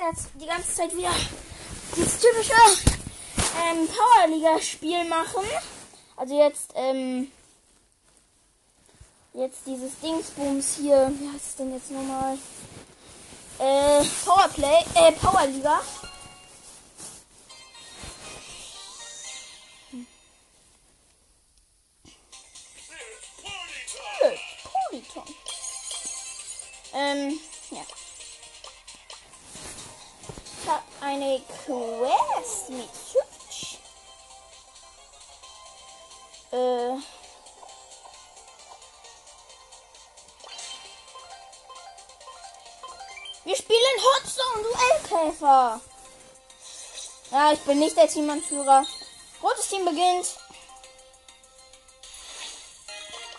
Jetzt 0.00 0.30
die 0.34 0.46
ganze 0.46 0.74
Zeit 0.74 0.96
wieder 0.96 1.12
dieses 1.96 2.18
typische 2.18 2.52
ähm, 3.62 3.88
Powerliga-Spiel 3.88 5.04
machen. 5.04 5.44
Also 6.16 6.36
jetzt, 6.36 6.72
ähm, 6.74 7.30
jetzt 9.34 9.60
dieses 9.64 9.98
Dingsbums 10.00 10.76
hier. 10.76 11.12
Wie 11.16 11.28
heißt 11.32 11.46
es 11.46 11.56
denn 11.56 11.72
jetzt 11.72 11.92
nochmal? 11.92 12.36
Äh, 13.60 14.04
Powerplay, 14.24 14.84
äh, 14.96 15.12
Powerliga. 15.12 15.80
Polyton. 24.90 25.34
Ähm, 26.94 27.40
ja. 27.70 28.03
Eine 31.04 31.38
Quest 31.40 32.70
mit 32.70 32.88
Hübsch. 32.88 33.78
Äh. 36.50 36.96
Wir 43.44 43.56
spielen 43.56 43.80
Hotzone 44.00 44.62
Duellkäfer. 44.62 45.80
Ja, 47.30 47.52
ich 47.52 47.60
bin 47.60 47.80
nicht 47.80 47.96
der 47.96 48.08
Teamanführer. 48.08 48.86
Rotes 49.42 49.68
Team 49.68 49.84
beginnt. 49.84 50.38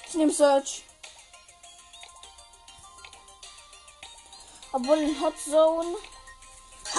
Ich 0.08 0.14
nehme 0.14 0.32
Search. 0.32 0.84
Obwohl 4.72 5.00
in 5.00 5.20
Hot 5.22 5.40
Zone. 5.40 5.98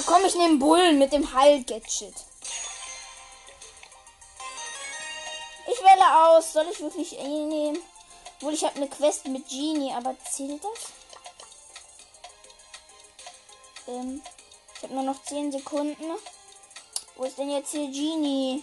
Komm, 0.07 0.25
ich 0.25 0.37
nehme 0.37 0.59
Bullen 0.59 1.01
mit 1.01 1.13
dem 1.13 1.35
Heil-Gadget. 1.35 2.15
Ich 5.67 5.81
wähle 5.83 6.29
aus. 6.29 6.53
Soll 6.53 6.67
ich 6.71 6.79
wirklich 6.81 7.19
E 7.19 7.25
nehmen? 7.27 7.83
Obwohl 8.37 8.55
ich 8.55 8.65
habe 8.65 8.77
eine 8.77 8.89
Quest 8.89 9.27
mit 9.27 9.49
Genie, 9.49 9.93
aber 9.93 10.15
zählt 10.31 10.63
das? 10.63 10.93
Ähm, 13.89 14.23
ich 14.77 14.83
habe 14.85 14.95
nur 14.95 15.03
noch 15.03 15.21
10 15.25 15.51
Sekunden. 15.51 16.05
Wo 17.17 17.25
ist 17.25 17.39
denn 17.39 17.51
jetzt 17.51 17.73
hier 17.73 17.91
Genie? 17.91 18.63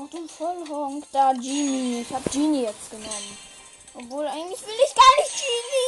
Ach 0.00 0.08
du 0.10 0.28
Vollhonk. 0.28 1.06
Da, 1.10 1.32
Genie. 1.32 2.02
Ich 2.02 2.14
habe 2.14 2.30
Genie 2.30 2.62
jetzt 2.62 2.90
genommen. 2.90 3.38
Obwohl, 3.94 4.28
eigentlich 4.28 4.60
will 4.62 4.78
ich 4.86 4.94
gar 4.94 5.16
nicht 5.16 5.32
Genie 5.32 5.87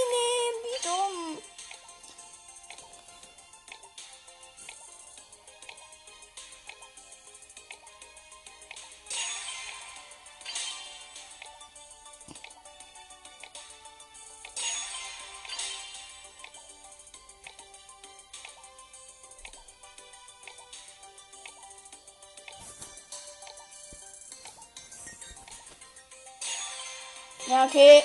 okay. 27.71 28.03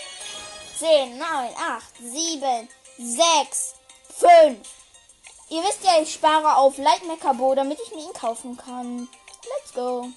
10, 0.78 1.18
9, 1.18 1.56
8, 1.58 1.84
7, 2.00 2.70
6, 2.98 3.76
5. 4.20 4.58
Ihr 5.50 5.64
wisst 5.64 5.84
ja, 5.84 6.02
ich 6.02 6.14
spare 6.14 6.58
auf 6.58 6.78
Lightmeckerbo, 6.78 7.56
damit 7.56 7.80
ich 7.80 7.92
mir 7.92 8.04
ihn 8.04 8.14
kaufen 8.14 8.58
kann. 8.58 9.08
Let's 9.58 9.74
go. 9.74 10.08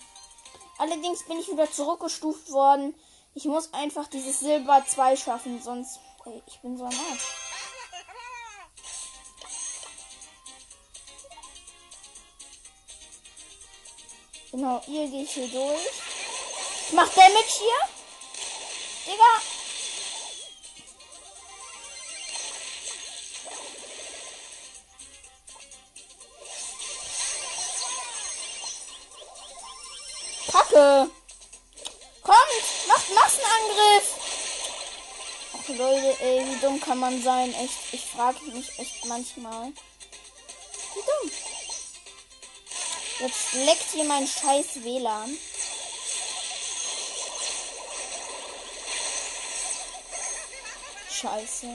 Allerdings 0.78 1.24
bin 1.24 1.38
ich 1.38 1.48
wieder 1.48 1.70
zurückgestuft 1.70 2.50
worden. 2.50 2.94
Ich 3.34 3.44
muss 3.44 3.72
einfach 3.72 4.08
dieses 4.08 4.40
Silber 4.40 4.84
2 4.86 5.16
schaffen, 5.16 5.62
sonst. 5.62 6.00
Ey, 6.26 6.42
ich 6.46 6.60
bin 6.60 6.76
so 6.76 6.84
am 6.84 6.90
Arsch. 6.90 7.34
Genau, 14.50 14.82
ihr 14.88 15.08
geht 15.08 15.28
hier 15.28 15.48
durch. 15.48 15.90
Ich 16.86 16.92
mach 16.92 17.08
Damage 17.10 17.58
hier. 17.58 17.97
Digga. 19.08 19.24
Kacke. 30.52 31.10
Kommt, 32.22 32.36
macht 32.86 33.14
Massenangriff. 33.14 34.14
Ach 35.54 35.68
Leute, 35.68 36.20
ey, 36.20 36.44
wie 36.46 36.60
dumm 36.60 36.78
kann 36.78 36.98
man 36.98 37.22
sein? 37.22 37.54
Echt, 37.54 37.78
ich 37.92 38.04
frage 38.04 38.42
mich 38.52 38.78
echt 38.78 39.06
manchmal. 39.06 39.72
Wie 40.94 41.00
dumm. 41.00 41.32
Jetzt 43.20 43.54
leckt 43.54 43.90
hier 43.92 44.04
mein 44.04 44.26
scheiß 44.26 44.84
WLAN. 44.84 45.38
Scheiße. 51.18 51.66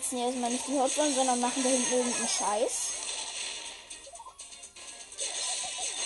Besetzen 0.00 0.18
ja 0.18 0.26
erstmal 0.26 0.50
nicht 0.50 0.66
die 0.66 0.78
Hotzone, 0.78 1.12
sondern 1.14 1.40
machen 1.40 1.62
da 1.62 1.68
hinten 1.68 1.92
irgendeinen 1.92 2.28
Scheiß. 2.28 2.72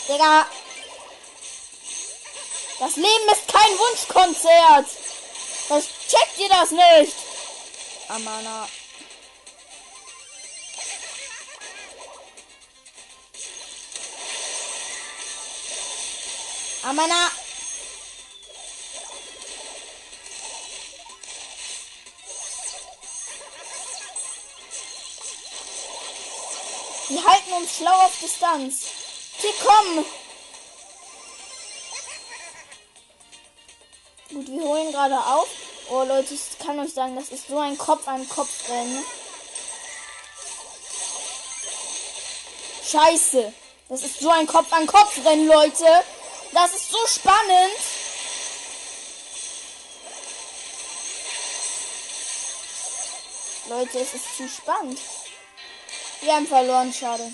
Digga! 0.08 0.46
Das 2.80 2.96
Leben 2.96 3.28
ist 3.30 3.46
kein 3.46 3.78
Wunschkonzert! 3.78 4.86
Was 5.68 5.84
checkt 6.08 6.38
ihr 6.38 6.48
das 6.48 6.70
nicht? 6.72 7.16
Amana. 8.08 8.68
Amana. 16.82 17.43
Schlau 27.76 27.92
auf 27.92 28.18
Distanz. 28.20 28.86
Hier 29.38 29.52
komm! 29.64 30.04
Gut, 34.30 34.48
wir 34.48 34.62
holen 34.62 34.92
gerade 34.92 35.18
auf. 35.18 35.48
Oh 35.90 36.02
Leute, 36.02 36.34
ich 36.34 36.58
kann 36.58 36.78
euch 36.80 36.92
sagen, 36.92 37.14
das 37.16 37.28
ist 37.28 37.48
so 37.48 37.58
ein 37.58 37.76
Kopf 37.76 38.06
an 38.08 38.28
Kopf 38.28 38.68
rennen. 38.68 39.04
Scheiße. 42.90 43.52
Das 43.88 44.02
ist 44.02 44.20
so 44.20 44.30
ein 44.30 44.46
Kopf 44.46 44.72
an 44.72 44.86
Kopf 44.86 45.18
rennen, 45.24 45.46
Leute. 45.46 46.04
Das 46.52 46.72
ist 46.72 46.90
so 46.90 46.98
spannend. 47.06 47.78
Leute, 53.68 53.98
es 53.98 54.14
ist 54.14 54.36
zu 54.36 54.48
spannend. 54.48 54.98
Wir 56.20 56.34
haben 56.34 56.46
verloren, 56.46 56.92
schade. 56.92 57.32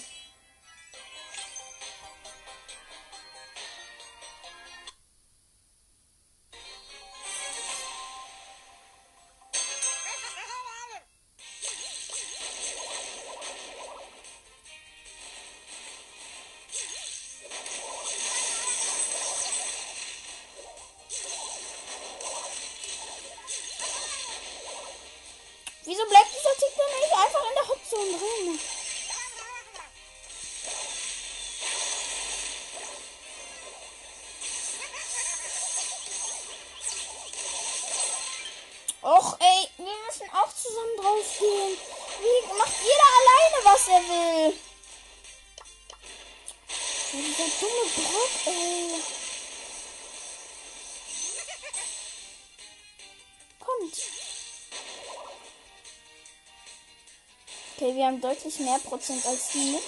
Deutlich 58.40 58.60
mehr 58.60 58.78
Prozent 58.78 59.24
als 59.26 59.48
die. 59.52 59.78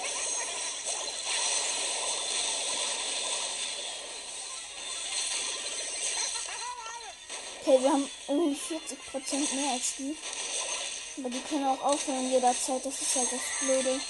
Okay, 7.60 7.82
wir 7.82 7.92
haben 7.92 8.10
irgendwie 8.28 8.60
40 8.60 9.06
Prozent 9.10 9.54
mehr 9.54 9.72
als 9.72 9.96
die. 9.98 10.16
Aber 11.18 11.30
die 11.30 11.40
können 11.42 11.66
auch 11.66 11.80
aufhören 11.82 12.30
jederzeit. 12.30 12.84
Das 12.84 13.00
ist 13.00 13.16
halt 13.16 13.28
das 13.32 13.40
Blöde. 13.60 14.00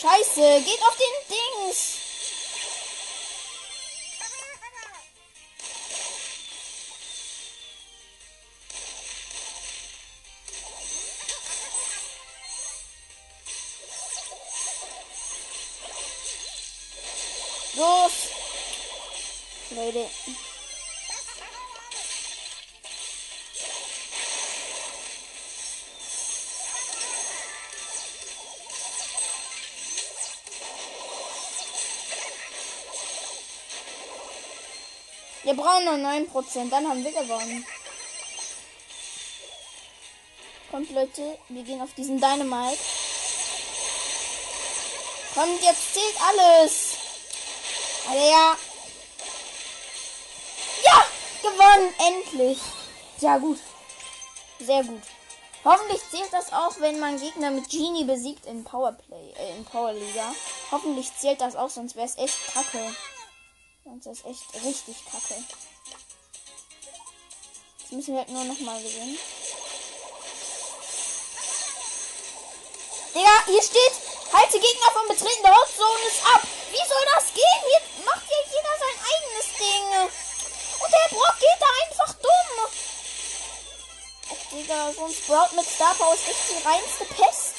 Scheiße, 0.00 0.62
geht 0.62 0.82
auf 0.82 0.96
den 0.96 1.36
Dings. 1.36 2.03
Leute. 19.84 20.08
Wir 35.42 35.52
brauchen 35.52 35.84
noch 35.84 35.92
9%, 35.92 36.70
dann 36.70 36.88
haben 36.88 37.04
wir 37.04 37.12
gewonnen. 37.12 37.66
Kommt 40.70 40.90
Leute, 40.92 41.38
wir 41.50 41.62
gehen 41.62 41.82
auf 41.82 41.92
diesen 41.94 42.18
Dynamite. 42.18 42.78
Kommt, 45.34 45.62
jetzt 45.62 45.92
zählt 45.92 46.16
alles. 46.20 46.96
Ja. 48.06 48.14
Ja, 48.14 48.56
gewonnen, 51.74 51.94
endlich. 51.98 52.58
Ja, 53.20 53.38
gut. 53.38 53.58
Sehr 54.60 54.84
gut. 54.84 55.02
Hoffentlich 55.64 56.00
zählt 56.10 56.32
das 56.32 56.52
auch, 56.52 56.78
wenn 56.80 57.00
man 57.00 57.18
Gegner 57.18 57.50
mit 57.50 57.70
Genie 57.70 58.04
besiegt 58.04 58.44
in 58.46 58.64
Powerplay, 58.64 59.32
äh, 59.38 59.56
in 59.56 59.64
Powerliga. 59.64 60.34
Hoffentlich 60.70 61.10
zählt 61.16 61.40
das 61.40 61.56
auch, 61.56 61.70
sonst 61.70 61.96
wäre 61.96 62.06
es 62.06 62.18
echt 62.18 62.52
kacke. 62.52 62.94
Sonst 63.84 64.06
ist 64.06 64.26
echt 64.26 64.64
richtig 64.64 64.96
kacke. 65.10 65.42
Jetzt 67.78 67.92
müssen 67.92 68.14
wir 68.14 68.20
halt 68.20 68.30
nur 68.30 68.44
noch 68.44 68.60
mal 68.60 68.80
gewinnen. 68.82 69.18
Digga, 73.14 73.46
hier 73.46 73.62
steht, 73.62 73.92
halte 74.32 74.60
Gegner 74.60 74.90
vom 74.92 75.08
Betreten 75.08 75.42
der 75.42 75.54
Hotzone 75.54 76.34
ab. 76.34 76.42
Wie 76.70 76.88
soll 76.88 77.04
das 77.14 77.32
gehen? 77.32 77.60
Hier 77.68 78.04
macht 78.04 78.24
ja 78.28 78.36
jeder 78.50 78.74
sein 78.78 78.98
eigenes 79.08 79.58
Ding. 79.58 80.23
Und 80.84 80.92
der 80.92 81.16
Brock 81.16 81.36
geht 81.40 81.60
da 81.60 81.66
einfach 81.84 82.14
dumm. 82.20 82.68
Ach, 84.30 84.50
Digga, 84.50 84.92
so 84.92 85.04
ein 85.06 85.12
Sprout 85.12 85.56
mit 85.56 85.66
Star 85.66 85.94
Power 85.94 86.14
ist 86.14 86.28
echt 86.28 86.50
die 86.50 86.66
reinste 86.66 87.04
Pest. 87.06 87.54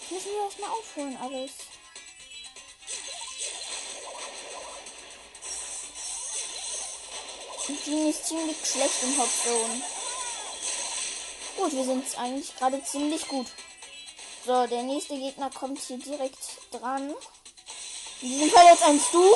Das 0.00 0.10
müssen 0.10 0.32
wir 0.32 0.44
erstmal 0.44 0.70
aufholen, 0.70 1.18
alles. 1.20 1.50
Die 7.86 8.10
ist 8.10 8.26
ziemlich 8.26 8.56
schlecht 8.64 9.02
im 9.02 9.18
Hauptzone. 9.18 9.82
Gut, 11.56 11.72
wir 11.72 11.84
sind 11.84 12.18
eigentlich 12.18 12.56
gerade 12.56 12.82
ziemlich 12.84 13.26
gut. 13.28 13.46
So, 14.44 14.66
der 14.66 14.82
nächste 14.82 15.16
Gegner 15.16 15.50
kommt 15.50 15.80
hier 15.80 15.98
direkt 15.98 16.38
dran. 16.70 17.14
In 18.22 18.28
diesem 18.28 18.50
Fall 18.50 18.66
jetzt 18.66 18.82
ein 18.84 19.00
Stu. 19.00 19.34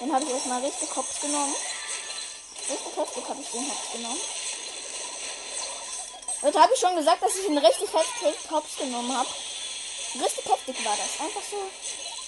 Den 0.00 0.12
habe 0.12 0.24
ich 0.24 0.30
erstmal 0.30 0.64
richtig 0.64 0.90
Kopf 0.90 1.20
genommen. 1.20 1.54
Richtig 2.70 2.96
heftig 2.96 3.28
habe 3.28 3.40
ich 3.40 3.50
den 3.50 3.68
Kopf 3.68 3.92
genommen. 3.92 4.20
Heute 6.40 6.62
habe 6.62 6.72
ich 6.72 6.80
schon 6.80 6.94
gesagt, 6.94 7.22
dass 7.22 7.34
ich 7.34 7.48
ihn 7.48 7.58
richtig 7.58 7.92
heftig 7.92 8.48
Kopf 8.48 8.78
genommen 8.78 9.16
habe. 9.16 9.28
Richtig 10.22 10.44
heftig 10.44 10.84
war 10.84 10.96
das. 10.96 11.20
Einfach 11.20 11.42
so. 11.50 11.56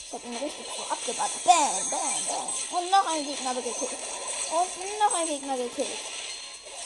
Ich 0.06 0.12
habe 0.12 0.26
ihn 0.26 0.36
richtig 0.36 0.66
so 0.66 0.82
abgewartet. 0.92 1.44
Bam, 1.44 1.90
bam, 1.90 2.26
bam. 2.26 2.78
Und 2.78 2.90
noch 2.90 3.06
ein 3.06 3.24
Gegner 3.24 3.54
gekillt. 3.54 3.76
Und 4.50 4.98
noch 4.98 5.14
ein 5.14 5.26
Gegner 5.28 5.56
gekillt. 5.56 5.98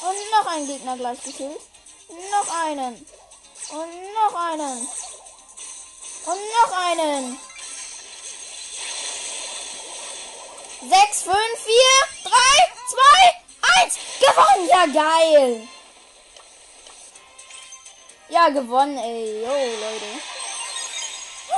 Und 0.02 0.30
noch 0.32 0.46
ein 0.52 0.66
Gegner 0.66 0.96
gleich 0.98 1.22
gekillt. 1.22 1.60
Noch 2.30 2.54
einen. 2.66 3.06
Und 3.70 4.12
noch 4.12 4.34
einen. 4.34 4.88
Und 6.26 6.40
noch 6.60 6.72
einen. 6.76 7.53
6, 10.88 11.22
5, 11.22 11.34
4, 11.34 11.74
3, 12.24 12.30
2, 12.90 13.34
1. 13.84 13.98
Gewonnen. 14.20 14.68
Ja, 14.68 14.86
geil. 14.86 15.68
Ja, 18.28 18.48
gewonnen, 18.50 18.98
ey. 18.98 19.42
Yo, 19.42 19.48
Leute. 19.48 20.20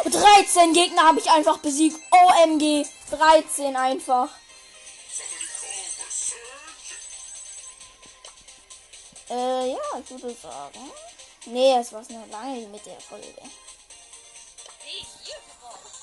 13 0.04 0.72
Gegner 0.72 1.08
habe 1.08 1.18
ich 1.18 1.28
einfach 1.28 1.58
besiegt. 1.58 1.96
OMG. 2.12 2.86
13 3.10 3.76
einfach. 3.76 4.28
Äh, 9.28 9.72
ja, 9.72 9.78
ich 9.98 10.10
würde 10.10 10.36
sagen. 10.40 10.92
Nee, 11.46 11.76
es 11.78 11.92
war 11.92 12.02
eine 12.08 12.26
lange 12.26 12.66
mit 12.68 12.86
der 12.86 13.00
Folge. 13.00 13.42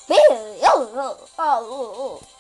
Bill, 0.08 0.60
oh, 0.74 0.88
oh, 0.98 1.16
oh, 1.38 2.20
oh. 2.20 2.33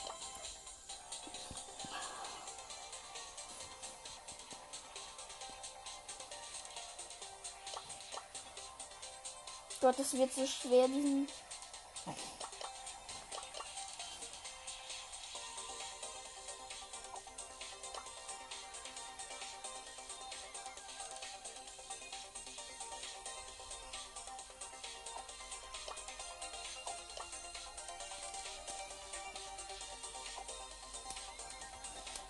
Gott, 9.84 10.00
es 10.00 10.14
wird 10.14 10.34
so 10.34 10.48
schwer, 10.48 10.88
diesen. 10.88 11.28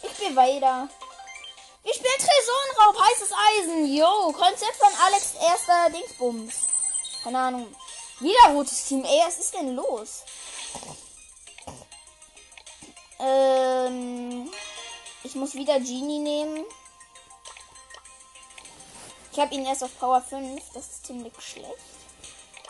Ich 0.01 0.10
spiele 0.10 0.36
weiter. 0.36 0.89
Ich 1.83 1.93
spiele 1.93 2.10
Tresorenraub, 2.17 3.00
heißes 3.00 3.29
Eisen. 3.31 3.95
Yo, 3.95 4.31
Konzept 4.31 4.77
von 4.77 4.89
Alex 5.05 5.36
erster 5.36 5.91
Dingsbums. 5.91 6.73
Keine 7.24 7.39
Ahnung. 7.39 7.74
Wieder 8.20 8.53
rotes 8.53 8.86
Team. 8.86 9.06
Ey, 9.06 9.22
was 9.25 9.38
ist 9.38 9.53
denn 9.53 9.75
los? 9.75 10.24
Ähm, 13.20 14.51
ich 15.24 15.36
muss 15.36 15.56
wieder 15.56 15.80
Genie 15.80 16.20
nehmen. 16.20 16.65
Ich 19.32 19.39
habe 19.39 19.56
ihn 19.56 19.65
erst 19.65 19.84
auf 19.84 19.98
Power 19.98 20.22
5. 20.22 20.62
Das 20.74 20.86
ist 20.86 21.06
ziemlich 21.06 21.34
schlecht. 21.39 21.68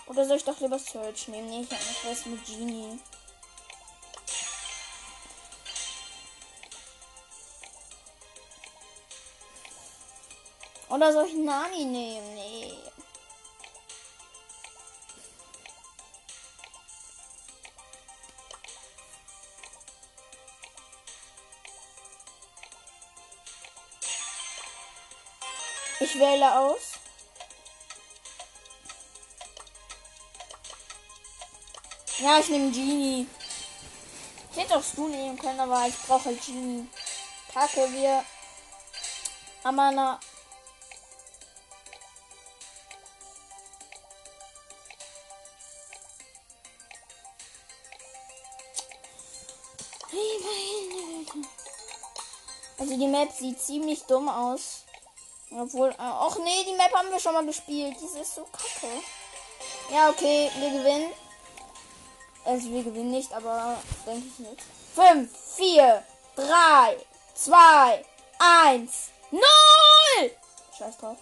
Oder 0.05 0.25
soll 0.25 0.37
ich 0.37 0.43
doch 0.43 0.59
lieber 0.59 0.77
Search 0.77 1.27
nehmen? 1.29 1.49
Nee, 1.49 1.61
ich 1.61 1.71
habe 1.71 1.83
noch 1.83 2.11
was 2.11 2.25
mit 2.25 2.45
Genie. 2.45 2.99
Oder 10.89 11.11
soll 11.11 11.25
ich 11.25 11.33
Nani 11.33 11.85
nehmen? 11.85 12.35
Nee. 12.35 12.92
Ich 26.03 26.19
wähle 26.19 26.59
aus. 26.59 26.81
Ja, 32.17 32.39
ich 32.39 32.49
nehme 32.49 32.71
Genie. 32.71 33.25
Ich 34.51 34.57
hätte 34.57 34.75
auch 34.75 34.83
Stu 34.83 35.07
nehmen 35.07 35.39
können, 35.39 35.61
aber 35.61 35.87
ich 35.87 35.97
brauche 36.05 36.25
halt 36.25 36.45
Genie. 36.45 36.89
Kacke, 37.53 37.89
wir. 37.93 38.25
Amana. 39.63 40.19
Also 52.77 52.97
die 52.97 53.07
Map 53.07 53.31
sieht 53.31 53.61
ziemlich 53.61 54.03
dumm 54.03 54.27
aus. 54.27 54.83
Obwohl, 55.59 55.89
äh, 55.89 55.95
ach 55.97 56.37
nee, 56.39 56.63
die 56.65 56.75
Map 56.75 56.93
haben 56.93 57.11
wir 57.11 57.19
schon 57.19 57.33
mal 57.33 57.45
gespielt. 57.45 57.95
Die 57.99 58.19
ist 58.19 58.35
so 58.35 58.43
kacke. 58.45 58.87
Ja, 59.91 60.09
okay, 60.09 60.49
wir 60.57 60.69
gewinnen. 60.71 61.11
Also 62.45 62.69
wir 62.69 62.83
gewinnen 62.83 63.11
nicht, 63.11 63.31
aber 63.33 63.77
denke 64.05 64.27
ich 64.27 64.39
nicht. 64.39 64.61
5, 64.95 65.29
4, 65.55 66.03
3, 66.35 66.97
2, 67.35 68.05
1, 68.39 69.09
0! 69.31 69.41
Scheiß 70.77 70.97
drauf. 70.97 71.17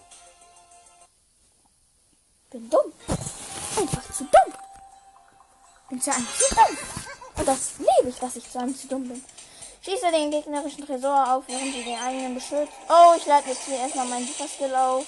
Bin 2.50 2.68
dumm. 2.68 2.92
Einfach 3.78 4.12
zu 4.12 4.24
dumm. 4.24 4.54
Bin 5.88 6.00
zu 6.00 6.12
einem 6.12 6.26
zu 6.26 6.54
dumm. 6.54 6.78
Und 7.36 7.48
das 7.48 7.72
liebe 7.78 8.08
ich, 8.10 8.18
dass 8.18 8.36
ich 8.36 8.50
zu 8.50 8.58
einem 8.58 8.76
zu 8.76 8.88
dumm 8.88 9.08
bin. 9.08 9.24
Schieße 9.84 10.12
den 10.12 10.30
gegnerischen 10.30 10.86
Tresor 10.86 11.32
auf, 11.32 11.44
während 11.48 11.74
sie 11.74 11.82
den 11.82 11.98
eigenen 11.98 12.34
beschützt. 12.36 12.72
Oh, 12.88 13.14
ich 13.16 13.26
lade 13.26 13.48
jetzt 13.48 13.64
hier 13.64 13.78
erstmal 13.78 14.06
meinen 14.06 14.28
Super 14.28 14.46
Skill 14.46 14.74
auf. 14.76 15.04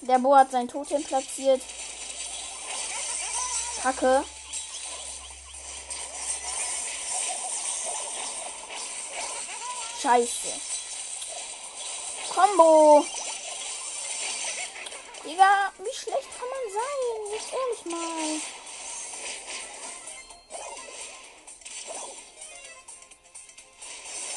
Der 0.00 0.18
Bo 0.18 0.34
hat 0.34 0.50
sein 0.50 0.66
Totem 0.66 1.04
platziert. 1.04 1.62
Kacke. 3.80 4.24
Scheiße. 10.02 10.48
Combo. 12.34 13.04
Digga, 15.24 15.72
wie 15.78 15.96
schlecht 15.96 16.28
kann 16.36 16.48
man 16.50 16.72
sein? 16.74 17.32
Jetzt 17.32 17.52
ehrlich 17.52 17.84
mal. 17.84 18.61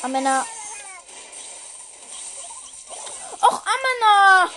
Amena. 0.05 0.45
Och, 3.41 3.61
Amena! 3.73 4.49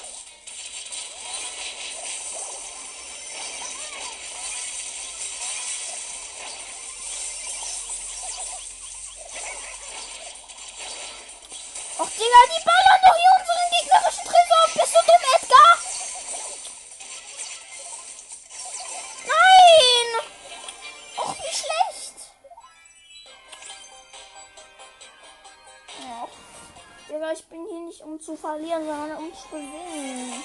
Nicht 27.89 28.03
um 28.03 28.21
zu 28.21 28.37
verlieren, 28.37 28.85
sondern 28.85 29.17
um 29.17 29.33
zu 29.35 29.49
gewinnen. 29.49 30.45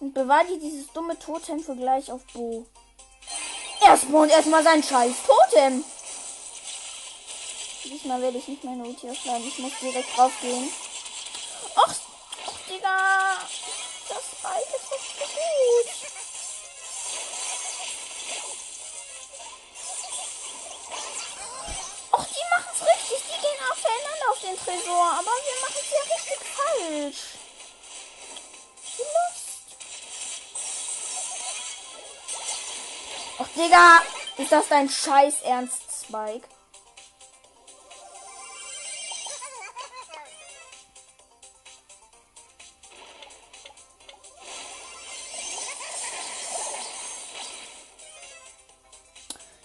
Und 0.00 0.14
bewahre 0.14 0.46
dir 0.46 0.58
dieses 0.58 0.92
dumme 0.92 1.16
Totem 1.18 1.60
für 1.60 1.76
gleich 1.76 2.10
auf 2.10 2.22
Bo. 2.34 2.66
Erstmal 3.80 4.22
und 4.22 4.30
erstmal 4.30 4.64
sein 4.64 4.82
scheiß 4.82 5.14
Totem. 5.26 5.84
Diesmal 7.84 8.20
werde 8.20 8.38
ich 8.38 8.48
nicht 8.48 8.64
meine 8.64 8.84
Ulti 8.84 9.08
aufladen. 9.08 9.46
Ich 9.46 9.58
muss 9.58 9.72
direkt 9.80 10.16
draufgehen. 10.16 10.68
Digga. 33.72 34.02
Ist 34.36 34.52
das 34.52 34.68
dein 34.68 34.88
scheiß 34.88 35.42
Ernst, 35.42 35.82
Spike? 36.04 36.46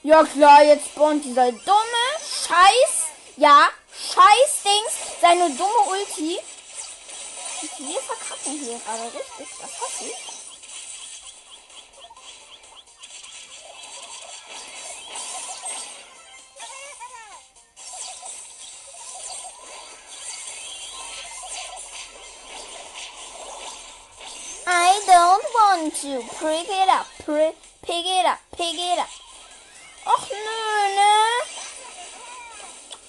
Ja 0.03 0.23
klar, 0.23 0.63
jetzt 0.63 0.85
spawnt 0.85 1.25
dieser 1.25 1.51
dumme 1.51 2.07
Scheiß. 2.21 3.07
Ja, 3.35 3.67
Scheiß 3.91 4.63
Dings. 4.63 5.19
Seine 5.19 5.49
dumme 5.49 5.89
Ulti. 5.89 6.39
Wir 7.79 7.99
verkacken 7.99 8.57
hier 8.57 8.79
gerade 8.79 9.03
richtig. 9.03 9.47
Das 9.59 9.81
hasse. 9.81 10.26
Want 25.77 25.95
to. 25.95 26.21
Pick 26.39 26.67
it 26.69 26.89
up. 26.89 27.07
Pick 27.83 28.05
it 28.05 28.25
up. 28.25 28.39
Pick 28.51 28.75
it 28.75 28.99
up. 28.99 29.09
Och 30.05 30.29
nö, 30.31 30.95
ne? 30.95 31.13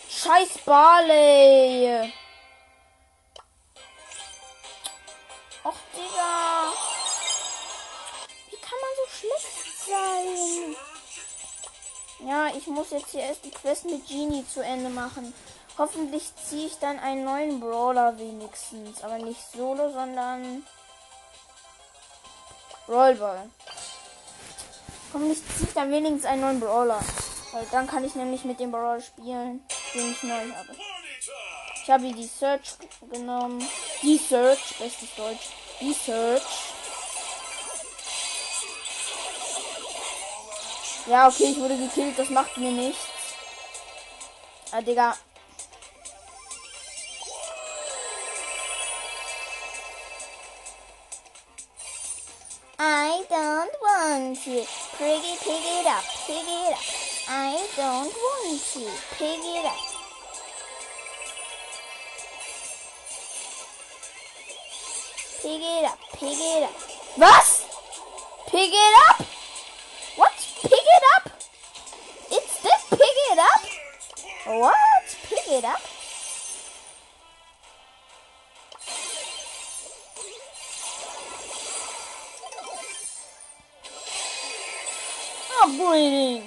Scheiß 0.09 0.65
Barley. 0.65 2.13
Och, 5.63 5.79
Digga. 5.95 6.73
Wie 8.51 8.61
kann 8.67 8.79
man 8.85 8.93
so 8.99 9.07
schlecht 9.19 9.55
sein? 9.87 10.77
Ja, 12.29 12.49
ich 12.57 12.67
muss 12.67 12.91
jetzt 12.91 13.11
hier 13.11 13.23
erst 13.23 13.45
die 13.45 13.51
Quest 13.51 13.85
mit 13.85 14.07
Genie 14.09 14.45
zu 14.47 14.61
Ende 14.61 14.91
machen. 14.91 15.33
Hoffentlich 15.79 16.25
ziehe 16.49 16.67
ich 16.67 16.79
dann 16.81 16.99
einen 16.99 17.25
neuen 17.25 17.61
Brawler 17.61 18.19
wenigstens. 18.19 19.03
Aber 19.05 19.19
nicht 19.19 19.41
Solo, 19.53 19.93
sondern 19.93 20.67
Rollball. 22.89 23.51
Ziehe 25.13 25.35
ich 25.63 25.75
dann 25.75 25.91
wenigstens 25.91 26.25
einen 26.25 26.41
neuen 26.43 26.61
Brawler. 26.61 27.01
Weil 27.53 27.67
dann 27.71 27.87
kann 27.87 28.05
ich 28.05 28.15
nämlich 28.15 28.45
mit 28.45 28.61
dem 28.61 28.73
Brawler 28.73 29.01
spielen, 29.01 29.63
den 29.95 30.11
ich 30.11 30.23
neu 30.23 30.55
habe. 30.55 30.77
Ich 31.83 31.91
habe 31.91 32.13
die 32.13 32.27
Search 32.27 32.75
genommen. 33.11 33.67
Die 34.03 34.19
Search, 34.19 34.79
bestes 34.79 35.15
Deutsch. 35.17 35.49
Die 35.81 35.93
Search. 35.93 36.43
Ja, 41.07 41.29
okay, 41.29 41.53
ich 41.53 41.59
wurde 41.59 41.77
gekillt, 41.79 42.19
das 42.19 42.29
macht 42.29 42.59
mir 42.59 42.71
nichts. 42.71 43.01
Ah, 44.71 44.83
Digga. 44.83 45.17
Don't 53.39 53.75
want 53.81 54.37
to. 54.37 54.51
Pick 54.99 55.23
it, 55.23 55.39
pick 55.47 55.65
it 55.79 55.87
up, 55.87 56.03
pick 56.27 56.43
it 56.43 56.73
up. 56.73 56.83
I 57.29 57.69
don't 57.77 58.13
want 58.13 58.61
to. 58.73 58.81
Pick 59.15 59.39
it 59.39 59.65
up. 59.65 59.79
Pick 65.41 65.61
it 65.63 65.85
up, 65.85 65.99
pick 66.15 66.39
it 66.39 66.63
up. 66.65 66.75
Was? 67.17 67.65
Pick 68.49 68.71
it 68.73 68.95
up? 69.09 69.21
What? 70.17 70.33
Pick 70.63 70.73
it 70.73 71.03
up? 71.17 71.31
It's 72.33 72.63
this 72.63 72.83
pick 72.91 73.17
it 73.31 73.39
up? 73.39 73.63
What? 74.47 75.17
Pick 75.29 75.49
it 75.49 75.65
up? 75.65 75.98
Upgrading. 85.69 86.43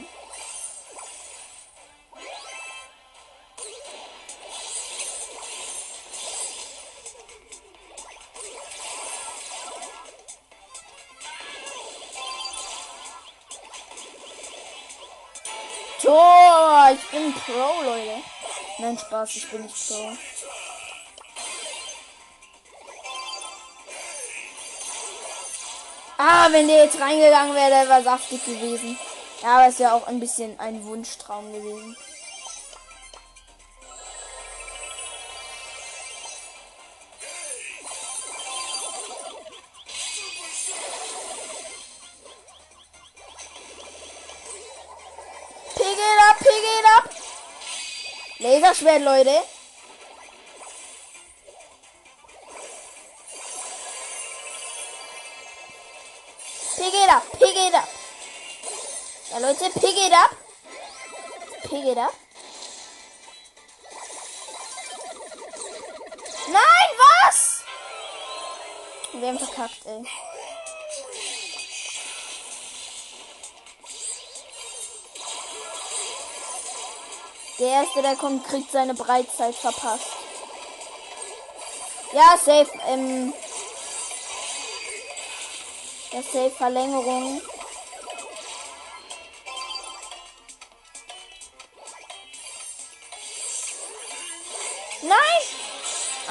Tor! 16.02 16.90
Ich 16.94 17.10
bin 17.12 17.34
Pro, 17.34 17.84
Leute. 17.84 18.24
Nein, 18.80 18.98
Spaß, 18.98 19.36
ich 19.36 19.52
bin 19.52 19.62
nicht 19.62 19.88
Pro. 19.88 20.12
Ah, 26.18 26.48
wenn 26.52 26.68
der 26.68 26.86
jetzt 26.86 27.00
reingegangen 27.00 27.56
wäre, 27.56 27.70
der 27.70 27.90
wäre 27.90 28.04
saftig 28.04 28.44
gewesen. 28.46 28.98
Ja, 29.42 29.58
aber 29.58 29.68
es 29.68 29.80
wäre 29.80 29.94
auch 29.94 30.06
ein 30.08 30.20
bisschen 30.20 30.60
ein 30.60 30.86
Wunschtraum 30.86 31.52
gewesen. 31.52 31.98
Laserschwert, 48.42 49.04
Leute. 49.04 49.44
Pick 56.76 56.94
it 56.94 57.10
up, 57.10 57.24
pick 57.40 57.56
it 57.56 57.76
up. 57.76 58.01
Ja, 59.32 59.38
Leute, 59.38 59.70
pick 59.80 59.96
it 59.96 60.12
up. 60.12 60.36
Pick 61.64 61.86
it 61.86 61.98
up. 61.98 62.14
Nein, 66.48 66.90
was? 66.98 67.64
Wir 69.14 69.28
haben 69.30 69.40
verkackt, 69.40 69.86
ey. 69.86 70.04
Der 77.60 77.68
erste, 77.68 78.02
der 78.02 78.16
kommt, 78.18 78.46
kriegt 78.46 78.72
seine 78.72 78.96
Breitzeit 78.96 79.56
verpasst. 79.56 80.08
Ja, 82.12 82.36
safe. 82.38 82.70
Ähm, 82.88 83.34
der 86.12 86.24
Safe 86.24 86.52
Verlängerung. 86.52 87.42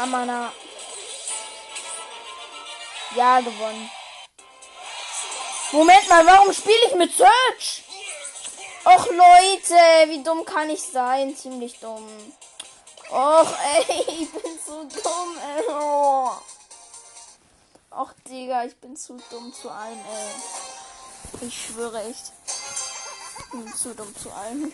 Amana. 0.00 0.52
Ja, 3.16 3.40
gewonnen. 3.40 3.90
Moment 5.72 6.08
mal, 6.08 6.26
warum 6.26 6.52
spiele 6.52 6.86
ich 6.88 6.94
mit 6.94 7.12
Search? 7.14 7.84
Och 8.84 9.06
Leute, 9.10 10.08
wie 10.08 10.22
dumm 10.22 10.44
kann 10.44 10.70
ich 10.70 10.82
sein? 10.82 11.36
Ziemlich 11.36 11.78
dumm. 11.80 12.08
Och, 13.10 13.52
ey, 13.74 14.22
ich 14.22 14.32
bin 14.32 14.58
zu 14.64 14.84
dumm, 15.02 15.38
ey. 15.54 15.64
Och, 17.90 18.12
Digga, 18.26 18.64
ich 18.64 18.76
bin 18.76 18.96
zu 18.96 19.20
dumm 19.30 19.52
zu 19.52 19.68
allem, 19.68 19.98
ey. 19.98 21.46
Ich 21.46 21.66
schwöre 21.66 22.02
echt. 22.04 22.32
Ich 23.38 23.50
bin 23.50 23.74
zu 23.74 23.94
dumm 23.94 24.14
zu 24.16 24.30
allem. 24.32 24.72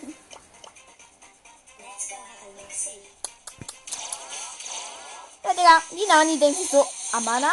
Ja, 5.66 5.83
Digga, 5.90 5.96
die 5.98 6.07
Nani 6.07 6.38
denkt 6.38 6.59
sich 6.61 6.70
so, 6.70 6.87
Amana? 7.11 7.52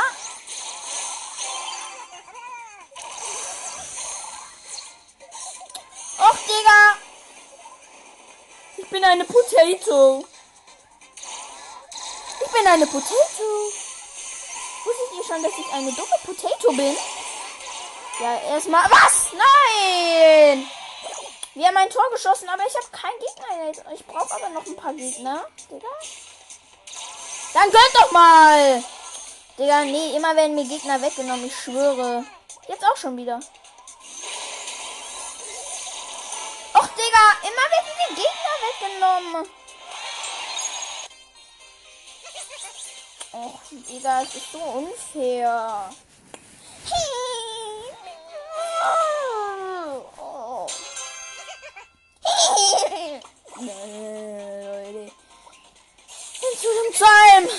Och, 6.20 6.38
Digga! 6.48 6.98
Ich 8.78 8.88
bin 8.88 9.04
eine 9.04 9.26
Potato. 9.26 10.28
Ich 12.40 12.52
bin 12.52 12.68
eine 12.68 12.86
Potato. 12.86 13.72
Wusstet 14.86 15.18
ihr 15.18 15.24
schon, 15.24 15.42
dass 15.42 15.54
ich 15.58 15.74
eine 15.74 15.92
dumme 15.94 16.20
Potato 16.24 16.72
bin? 16.72 16.96
Ja, 18.20 18.42
erstmal. 18.42 18.92
Was? 18.92 19.32
Nein! 19.34 20.70
Wir 21.56 21.68
haben 21.68 21.78
ein 21.78 21.90
Tor 21.90 22.08
geschossen, 22.12 22.48
aber 22.48 22.64
ich 22.68 22.76
habe 22.76 22.88
keinen 22.92 23.20
Gegner. 23.20 23.94
Ich 23.96 24.06
brauche 24.06 24.36
aber 24.36 24.50
noch 24.50 24.68
ein 24.68 24.76
paar 24.76 24.94
Gegner. 24.94 25.48
Digga. 25.72 25.88
Dann 27.54 27.70
gönnt 27.70 27.94
doch 27.94 28.12
mal! 28.12 28.84
Digga, 29.60 29.84
nee, 29.86 30.16
immer 30.16 30.36
werden 30.36 30.56
mir 30.56 30.66
Gegner 30.66 31.00
weggenommen, 31.00 31.46
ich 31.46 31.56
schwöre. 31.56 32.26
Jetzt 32.68 32.84
auch 32.84 32.98
schon 32.98 33.16
wieder. 33.16 33.40
Och, 36.74 36.88
Digga, 36.88 37.26
immer 37.44 37.66
werden 37.74 37.94
mir 38.00 38.16
Gegner 38.16 38.56
weggenommen. 38.66 39.48
Och, 43.34 43.62
Digga, 43.70 44.24
es 44.24 44.36
ist 44.36 44.52
so 44.52 44.60
unfair. 44.60 45.90
Oh. 53.66 54.43
Dem 56.84 56.94
Time. 56.94 57.50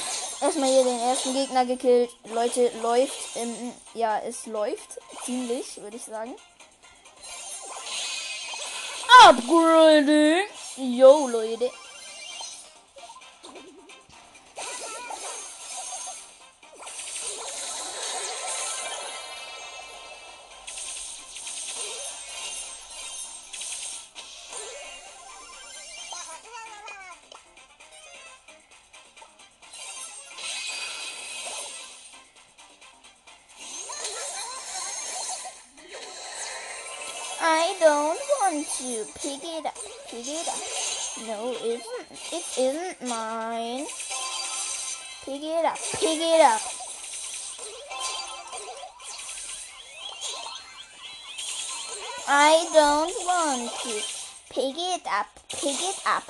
Erstmal 0.41 0.69
hier 0.69 0.85
den 0.85 1.01
ersten 1.01 1.33
Gegner 1.33 1.65
gekillt. 1.65 2.11
Leute, 2.33 2.71
läuft. 2.83 3.37
Ähm, 3.37 3.73
ja, 3.95 4.19
es 4.19 4.47
läuft. 4.47 4.99
Ziemlich, 5.25 5.81
würde 5.81 5.97
ich 5.97 6.05
sagen. 6.05 6.35
Upgrading. 9.27 10.45
Yo, 10.77 11.29
Leute. 11.29 11.71
Isn't. 41.85 42.33
It 42.33 42.45
isn't 42.59 43.09
mine. 43.09 43.87
Pick 45.25 45.43
it 45.43 45.65
up. 45.65 45.79
Pick 45.95 46.21
it 46.21 46.41
up. 46.41 46.61
I 52.27 52.69
don't 52.73 53.15
want 53.27 53.71
to 53.83 54.03
pick 54.51 54.77
it 54.77 55.03
up. 55.07 55.27
Pick 55.49 55.81
it 55.81 56.01
up. 56.07 56.25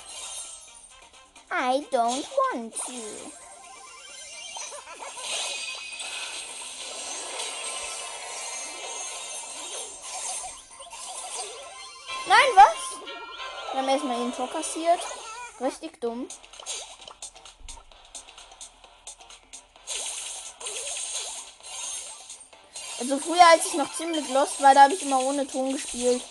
I 1.50 1.86
don't 1.90 2.26
want 2.26 2.74
to. 2.74 2.92
Nein, 12.26 12.56
was? 12.56 12.84
Wir 13.72 13.80
haben 13.80 13.88
erstmal 13.88 14.18
den 14.18 14.34
Tor 14.34 14.48
kassiert. 14.48 15.00
Richtig 15.60 16.00
dumm. 16.00 16.28
Also 23.00 23.18
früher, 23.18 23.46
als 23.52 23.66
ich 23.66 23.74
noch 23.74 23.92
ziemlich 23.94 24.28
lost 24.30 24.62
war, 24.62 24.74
da 24.74 24.84
habe 24.84 24.94
ich 24.94 25.02
immer 25.02 25.20
ohne 25.20 25.46
Ton 25.46 25.72
gespielt. 25.72 26.22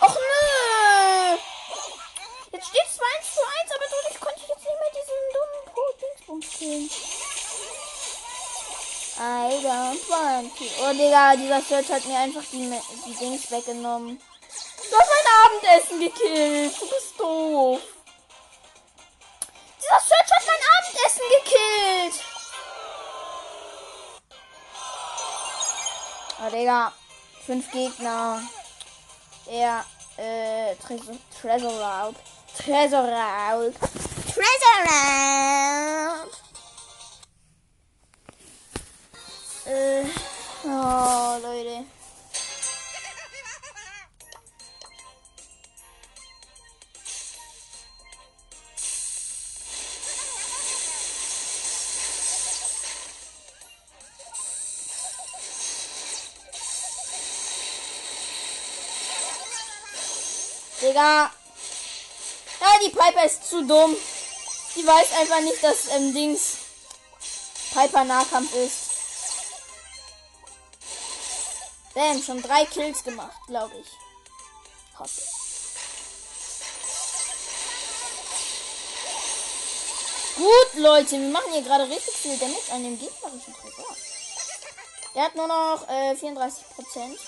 Och 0.00 0.14
nö! 0.14 1.36
Jetzt 2.52 2.68
steht 2.68 2.86
2 2.96 3.04
1 3.18 3.34
zu 3.34 3.40
1, 3.40 3.72
aber 3.72 3.84
dadurch 3.90 4.20
konnte 4.20 4.40
ich 4.42 4.48
jetzt 4.48 4.64
nicht 4.64 4.78
mehr 4.80 4.90
diesen 4.90 5.18
dummen 5.34 5.64
Pro-Dingsbums 5.72 6.58
killen. 6.58 6.90
I 9.18 9.60
don't 9.62 10.08
want 10.08 10.56
to. 10.56 10.64
Oh, 10.82 10.92
Digga, 10.92 11.36
dieser 11.36 11.60
Search 11.60 11.92
hat 11.92 12.04
mir 12.06 12.18
einfach 12.18 12.42
die, 12.50 12.72
die 13.06 13.14
Dings 13.14 13.50
weggenommen. 13.50 14.20
Abendessen 15.52 16.00
gekillt. 16.00 16.80
Du 16.80 16.88
bist 16.88 17.18
doof. 17.18 17.80
Dieser 19.78 20.00
Search 20.00 20.30
hat 20.30 20.42
mein 20.46 20.62
Abendessen 20.78 21.22
gekillt. 21.36 22.24
Oh, 26.40 26.50
Digga. 26.50 26.92
Fünf 27.46 27.70
Gegner. 27.70 28.42
Er, 29.46 29.84
äh, 30.16 30.74
Treasure, 30.76 31.18
Treasure 31.40 31.72
Route. 31.72 32.20
Treasure 32.56 33.02
Route. 33.02 33.78
Treasure 34.32 34.82
Route. 34.84 36.36
Äh, 39.66 40.04
oh, 40.64 41.38
Leute. 41.42 41.84
Ja, 61.12 62.78
die 62.84 62.90
Piper 62.90 63.24
ist 63.24 63.48
zu 63.48 63.66
dumm. 63.66 63.96
Die 64.76 64.86
weiß 64.86 65.12
einfach 65.20 65.40
nicht, 65.40 65.62
dass 65.62 65.88
ähm, 65.88 66.14
Dings 66.14 66.58
Piper 67.74 68.04
Nahkampf 68.04 68.54
ist. 68.54 68.92
Bam, 71.94 72.22
schon 72.22 72.40
drei 72.40 72.64
Kills 72.64 73.04
gemacht, 73.04 73.36
glaube 73.46 73.74
ich. 73.78 73.88
Hoffe. 74.98 75.20
Gut, 80.36 80.82
Leute, 80.82 81.12
wir 81.12 81.28
machen 81.28 81.52
hier 81.52 81.62
gerade 81.62 81.88
richtig 81.88 82.14
viel 82.14 82.38
Damage 82.38 82.72
an 82.72 82.82
dem 82.82 82.98
gegnerischen 82.98 83.54
Tresor. 83.54 83.96
Der 85.14 85.24
hat 85.24 85.34
nur 85.34 85.46
noch 85.46 85.86
äh, 85.88 86.16
34 86.16 86.64
Prozent. 86.70 87.18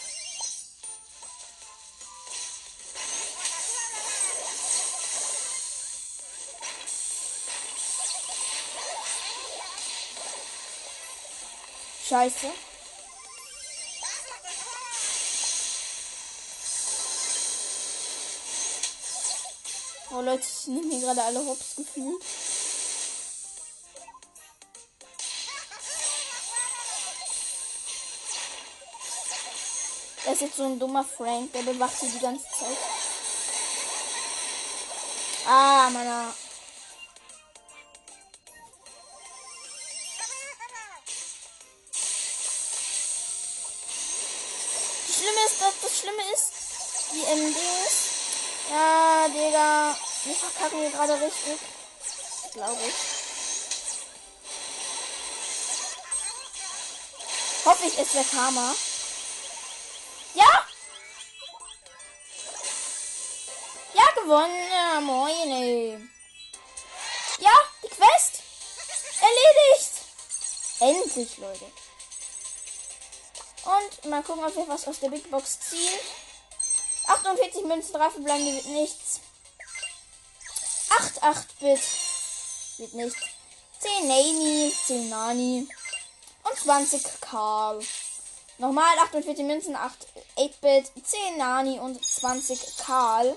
Scheiße. 12.15 12.47
Oh 20.13 20.21
Leute, 20.21 20.45
ich 20.45 20.67
nehme 20.69 20.95
hier 20.95 21.01
gerade 21.01 21.25
alle 21.25 21.45
Hops 21.45 21.75
gefühlt. 21.75 22.23
Er 30.25 30.33
ist 30.35 30.43
jetzt 30.43 30.57
so 30.57 30.67
ein 30.67 30.79
dummer 30.79 31.05
Frank, 31.05 31.53
der 31.53 31.63
bewacht 31.63 31.99
sie 31.99 32.11
die 32.11 32.21
ganze 32.21 32.45
Zeit. 32.45 32.79
Ah, 35.49 35.91
meiner. 35.91 36.33
Wir 50.35 50.51
verkacken 50.51 50.81
hier 50.81 50.91
gerade 50.91 51.21
richtig. 51.21 51.61
Glaube 52.55 52.81
ich. 52.89 52.95
Hoffe 57.65 57.87
ich, 57.87 57.99
ist 57.99 58.15
der 58.15 58.25
Karma. 58.25 58.75
Ja! 60.35 60.67
Ja, 63.95 64.03
gewonnen. 64.21 64.71
Ja, 64.73 65.01
moin, 65.01 65.51
ey. 65.53 66.09
Ja, 67.39 67.53
die 67.85 67.89
Quest. 67.89 68.43
Erledigt. 69.21 69.93
Endlich, 70.81 71.39
Leute. 71.39 71.71
Und 73.65 74.05
mal 74.11 74.23
gucken, 74.25 74.45
ob 74.45 74.57
wir 74.57 74.67
was 74.67 74.89
aus 74.89 74.99
der 74.99 75.11
Big 75.11 75.31
Box 75.31 75.61
ziehen. 75.61 76.01
48 77.07 77.63
Münzen, 77.63 77.93
3 77.93 78.11
verbleibende 78.11 78.57
wird 78.57 78.67
nichts. 78.67 79.21
8 81.25 81.49
8-Bit 81.59 81.81
wird 82.77 82.95
nichts. 82.95 83.19
10 83.79 84.09
Nani, 84.09 84.75
10 84.87 85.09
Nani 85.09 85.69
und 86.43 86.59
20 86.59 87.21
Karl. 87.23 87.81
Nochmal 88.59 88.99
48 88.99 89.45
Münzen, 89.45 89.75
8 89.75 90.07
8-Bit, 90.37 90.93
10 91.03 91.39
Nani 91.39 91.81
und 91.81 92.05
20 92.05 92.77
Karl. 92.77 93.37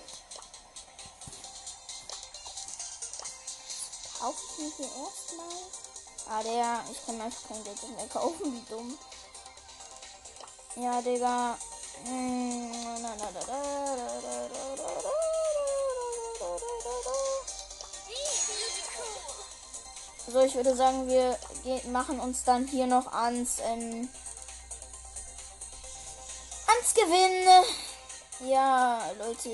Kaufe 4.19 4.41
ich 4.57 4.57
mir 4.57 4.73
hier 4.75 5.05
erstmal? 5.05 5.55
Ah, 6.29 6.43
der, 6.43 6.83
ich 6.91 7.05
kann 7.05 7.21
einfach 7.21 7.47
kein 7.47 7.63
Geld 7.63 7.83
mehr 7.95 8.07
kaufen, 8.07 8.53
wie 8.53 8.69
dumm. 8.69 8.97
Ja, 10.75 11.01
Digga. 11.01 11.57
So, 20.29 20.41
ich 20.41 20.55
würde 20.55 20.75
sagen, 20.75 21.07
wir 21.07 21.37
machen 21.89 22.19
uns 22.19 22.43
dann 22.43 22.67
hier 22.67 22.85
noch 22.85 23.13
ans, 23.13 23.59
ähm, 23.63 24.09
ans 26.67 26.93
Gewinnen. 26.93 27.63
Ja, 28.41 28.99
Leute. 29.19 29.49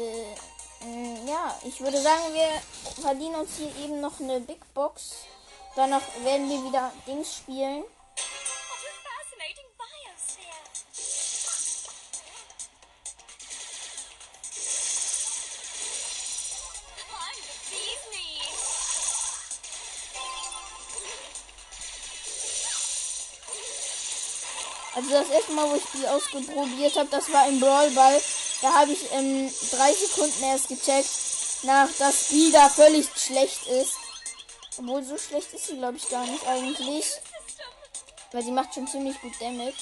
Ähm, 0.82 1.28
ja, 1.28 1.56
ich 1.64 1.80
würde 1.80 2.02
sagen, 2.02 2.24
wir 2.34 3.04
verdienen 3.04 3.36
uns 3.36 3.52
hier 3.58 3.74
eben 3.86 4.02
noch 4.02 4.20
eine 4.20 4.40
Big 4.40 4.62
Box. 4.74 5.12
Danach 5.76 6.02
werden 6.24 6.50
wir 6.50 6.66
wieder 6.66 6.92
Dings 7.06 7.36
spielen. 7.36 7.84
Also 24.96 25.10
das 25.10 25.30
erste 25.30 25.52
Mal, 25.54 25.70
wo 25.70 25.76
ich 25.76 25.84
die 25.94 26.08
ausprobiert 26.08 26.96
habe, 26.96 27.10
das 27.10 27.32
war 27.32 27.48
im 27.48 27.60
Brawl 27.60 27.90
Ball. 27.92 28.22
Da 28.62 28.74
habe 28.74 28.92
ich 28.92 29.12
in 29.12 29.52
drei 29.72 29.92
Sekunden 29.94 30.44
erst 30.44 30.68
gecheckt, 30.68 31.10
nach 31.64 31.90
dass 31.98 32.28
die 32.28 32.52
da 32.52 32.70
völlig 32.70 33.08
schlecht 33.16 33.66
ist. 33.68 33.94
Obwohl 34.78 35.04
so 35.04 35.18
schlecht 35.18 35.54
ist 35.54 35.68
sie, 35.68 35.78
glaube 35.78 35.98
ich, 35.98 36.08
gar 36.10 36.26
nicht 36.26 36.46
eigentlich. 36.48 37.06
Weil 38.32 38.44
sie 38.44 38.52
macht 38.52 38.74
schon 38.74 38.88
ziemlich 38.88 39.20
gut 39.22 39.34
Damage. 39.40 39.74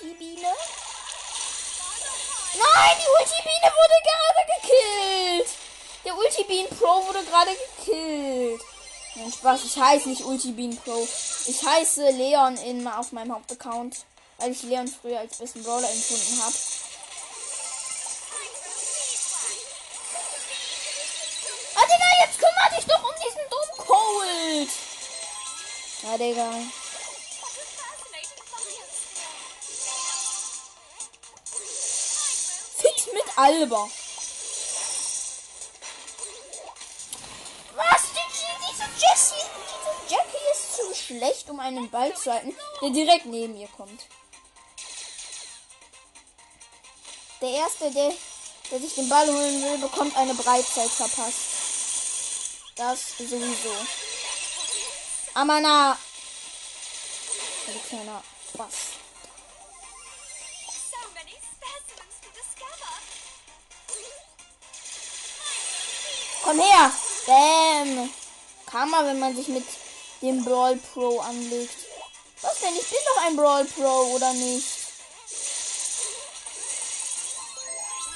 Ulti-Biene. 0.00 0.52
Nein, 2.54 2.96
die 3.00 3.08
Ulti-Biene 3.18 3.72
wurde 3.72 3.98
gerade 4.04 4.42
gekillt. 4.60 5.48
Der 6.04 6.16
Ulti-Bean 6.16 6.78
Pro 6.78 7.06
wurde 7.06 7.24
gerade 7.24 7.50
gekillt. 7.54 8.60
Nein, 9.14 9.32
Spaß, 9.32 9.64
ich 9.64 9.76
heiße 9.76 10.08
nicht 10.08 10.24
Ulti-Bean 10.24 10.76
Pro. 10.84 11.08
Ich 11.46 11.62
heiße 11.62 12.10
Leon 12.10 12.56
in, 12.58 12.86
auf 12.86 13.12
meinem 13.12 13.34
Hauptaccount. 13.34 14.04
Weil 14.38 14.52
ich 14.52 14.62
Leon 14.64 14.86
früher 14.86 15.18
als 15.18 15.38
besten 15.38 15.62
Brawler 15.62 15.90
empfunden 15.90 16.42
habe. 16.42 16.54
Ah, 21.74 21.86
Digga, 21.86 22.26
jetzt 22.26 22.38
kümmere 22.38 22.76
dich 22.76 22.84
doch 22.84 23.02
um 23.02 23.14
diesen 23.24 23.40
dummen 23.48 23.86
Cold. 23.86 24.70
Ja, 26.02 26.18
Digga. 26.18 26.85
Alba. 33.36 33.88
Was? 37.74 38.02
Die, 38.14 38.26
diese 38.66 38.84
Jessie, 38.98 39.46
diese 39.68 40.14
Jackie 40.14 40.46
ist 40.52 40.76
zu 40.76 40.94
schlecht, 40.94 41.50
um 41.50 41.60
einen 41.60 41.90
Ball 41.90 42.16
zu 42.16 42.32
halten, 42.32 42.56
der 42.80 42.90
direkt 42.90 43.26
neben 43.26 43.54
ihr 43.58 43.68
kommt. 43.68 44.06
Der 47.42 47.50
erste, 47.50 47.90
der, 47.90 48.14
der 48.70 48.80
sich 48.80 48.94
den 48.94 49.10
Ball 49.10 49.26
holen 49.26 49.62
will, 49.62 49.78
bekommt 49.78 50.16
eine 50.16 50.34
Breitzeit 50.34 50.88
verpasst. 50.88 51.56
Das 52.76 53.18
sowieso. 53.18 53.74
Amana. 55.34 55.98
Also 57.66 57.78
kleiner 57.86 58.22
was. 58.54 59.05
Komm 66.46 66.60
her! 66.60 66.92
Bam! 67.26 68.08
Karma, 68.66 69.04
wenn 69.04 69.18
man 69.18 69.34
sich 69.34 69.48
mit 69.48 69.64
dem 70.22 70.44
Brawl 70.44 70.76
Pro 70.76 71.18
anlegt. 71.18 71.74
Was 72.40 72.60
denn? 72.60 72.72
Ich 72.76 72.88
bin 72.88 72.98
doch 73.04 73.26
ein 73.26 73.36
Brawl 73.36 73.64
Pro, 73.64 74.14
oder 74.14 74.32
nicht? 74.32 74.68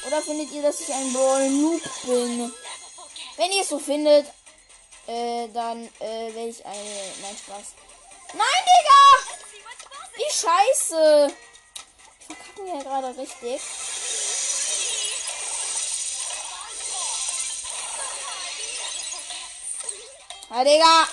Oder 0.07 0.23
findet 0.23 0.53
ihr, 0.53 0.62
dass 0.62 0.81
ich 0.81 0.95
ein 0.95 1.12
Brawl 1.12 1.51
Noob 1.51 1.83
bin? 2.05 2.55
Wenn 3.37 3.51
ihr 3.51 3.62
es 3.62 3.69
so 3.69 3.81
findet, 3.81 4.29
äh, 5.09 5.49
dann 5.49 5.88
äh, 5.99 6.33
werde 6.33 6.51
ich 6.51 6.64
eine. 6.64 7.12
Nein, 7.23 7.37
Spaß. 7.37 7.66
Nein, 8.35 8.64
Digga! 8.69 9.35
Wie 10.14 10.31
scheiße! 10.31 11.35
Ich 12.21 12.27
verkacke 12.27 12.71
hier 12.71 12.85
gerade 12.85 13.16
richtig. 13.16 13.61
Ah, 20.53 20.65
Digga. 20.65 21.07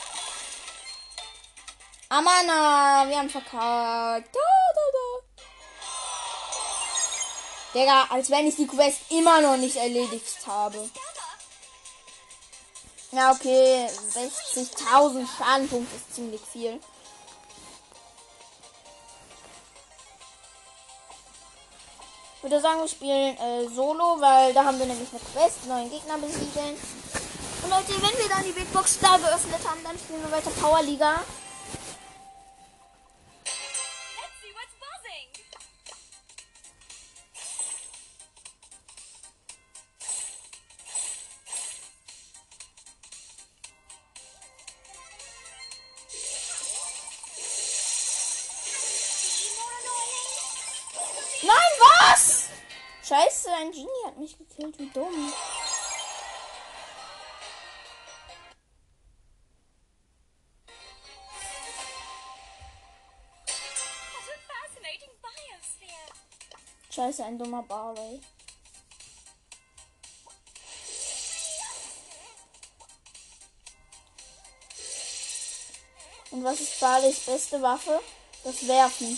Amana, 2.09 3.07
wir 3.07 3.19
haben 3.19 3.29
verkackt. 3.29 4.35
Da, 4.35 4.39
da, 4.75 4.85
da. 4.95 5.07
Digga, 7.75 8.07
als 8.09 8.31
wenn 8.31 8.47
ich 8.47 8.55
die 8.55 8.65
Quest 8.65 9.11
immer 9.11 9.39
noch 9.41 9.57
nicht 9.57 9.75
erledigt 9.75 10.47
habe. 10.47 10.89
Ja, 13.11 13.31
okay. 13.31 13.87
60.000 14.15 15.27
Schadenpunkte 15.37 15.95
ist 15.95 16.15
ziemlich 16.15 16.41
viel. 16.41 16.79
Ich 22.37 22.43
würde 22.43 22.59
sagen, 22.59 22.79
wir 22.81 22.87
spielen 22.87 23.37
äh, 23.37 23.67
Solo, 23.69 24.19
weil 24.19 24.51
da 24.55 24.63
haben 24.63 24.79
wir 24.79 24.87
nämlich 24.87 25.09
eine 25.11 25.19
Quest, 25.19 25.67
neuen 25.67 25.91
Gegner 25.91 26.17
besiedeln. 26.17 26.75
Und 27.67 27.73
Leute, 27.73 28.01
wenn 28.01 28.17
wir 28.17 28.29
dann 28.29 28.45
die 28.45 28.53
Big 28.53 28.71
Box 28.71 28.97
da 28.99 29.17
geöffnet 29.17 29.59
haben, 29.67 29.83
dann 29.83 29.99
spielen 29.99 30.21
wir 30.21 30.31
weiter 30.31 30.51
Power 30.51 30.81
Liga. 30.81 31.19
Scheiße, 53.03 53.49
ein 53.61 53.71
Genie 53.71 53.87
hat 54.05 54.17
mich 54.17 54.37
gekillt. 54.37 54.77
Wie 54.79 54.89
dumm. 54.89 55.31
Scheiße, 66.97 67.23
ein 67.23 67.37
dummer 67.37 67.61
Barley. 67.61 68.19
Und 76.31 76.43
was 76.43 76.59
ist 76.59 76.79
Barleys 76.79 77.19
beste 77.19 77.61
Waffe? 77.61 77.99
Das 78.43 78.67
Werfen. 78.67 79.15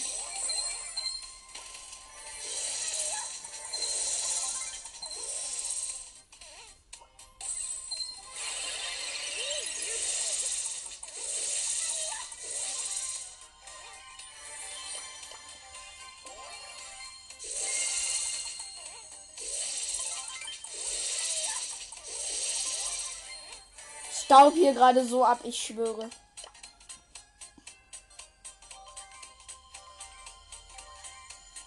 Staub 24.30 24.54
hier 24.54 24.74
gerade 24.74 25.04
so 25.04 25.26
ab, 25.26 25.40
ich 25.42 25.60
schwöre. 25.60 26.08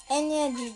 Energy. 0.08 0.72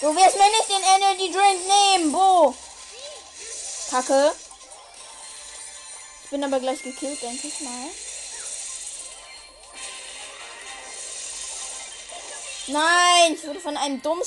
Du 0.00 0.16
wirst 0.16 0.36
mir 0.36 0.50
nicht 0.50 0.68
den 0.68 0.82
Energy 0.82 1.30
Drink 1.30 1.60
nehmen, 1.64 2.10
Bo. 2.10 2.56
Kacke. 3.88 4.32
Ich 6.24 6.30
bin 6.30 6.42
aber 6.42 6.58
gleich 6.58 6.82
gekillt, 6.82 7.22
denke 7.22 7.46
ich 7.46 7.60
mal. 7.60 7.90
Nein, 12.66 13.34
ich 13.34 13.46
wurde 13.46 13.60
von 13.60 13.76
einem 13.76 14.02
dummen 14.02 14.24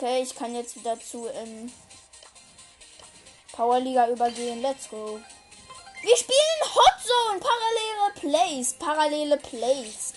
Okay, 0.00 0.22
ich 0.22 0.34
kann 0.34 0.54
jetzt 0.54 0.76
wieder 0.76 0.98
zu 0.98 1.28
ähm, 1.28 1.70
Powerliga 3.52 4.08
übergehen. 4.08 4.62
Let's 4.62 4.88
go. 4.88 5.20
Wir 6.00 6.16
spielen 6.16 6.74
Hot 6.74 6.94
Zone. 7.04 7.38
Parallele 7.38 8.14
Plays. 8.14 8.72
Parallele 8.78 9.36
Plays. 9.36 10.14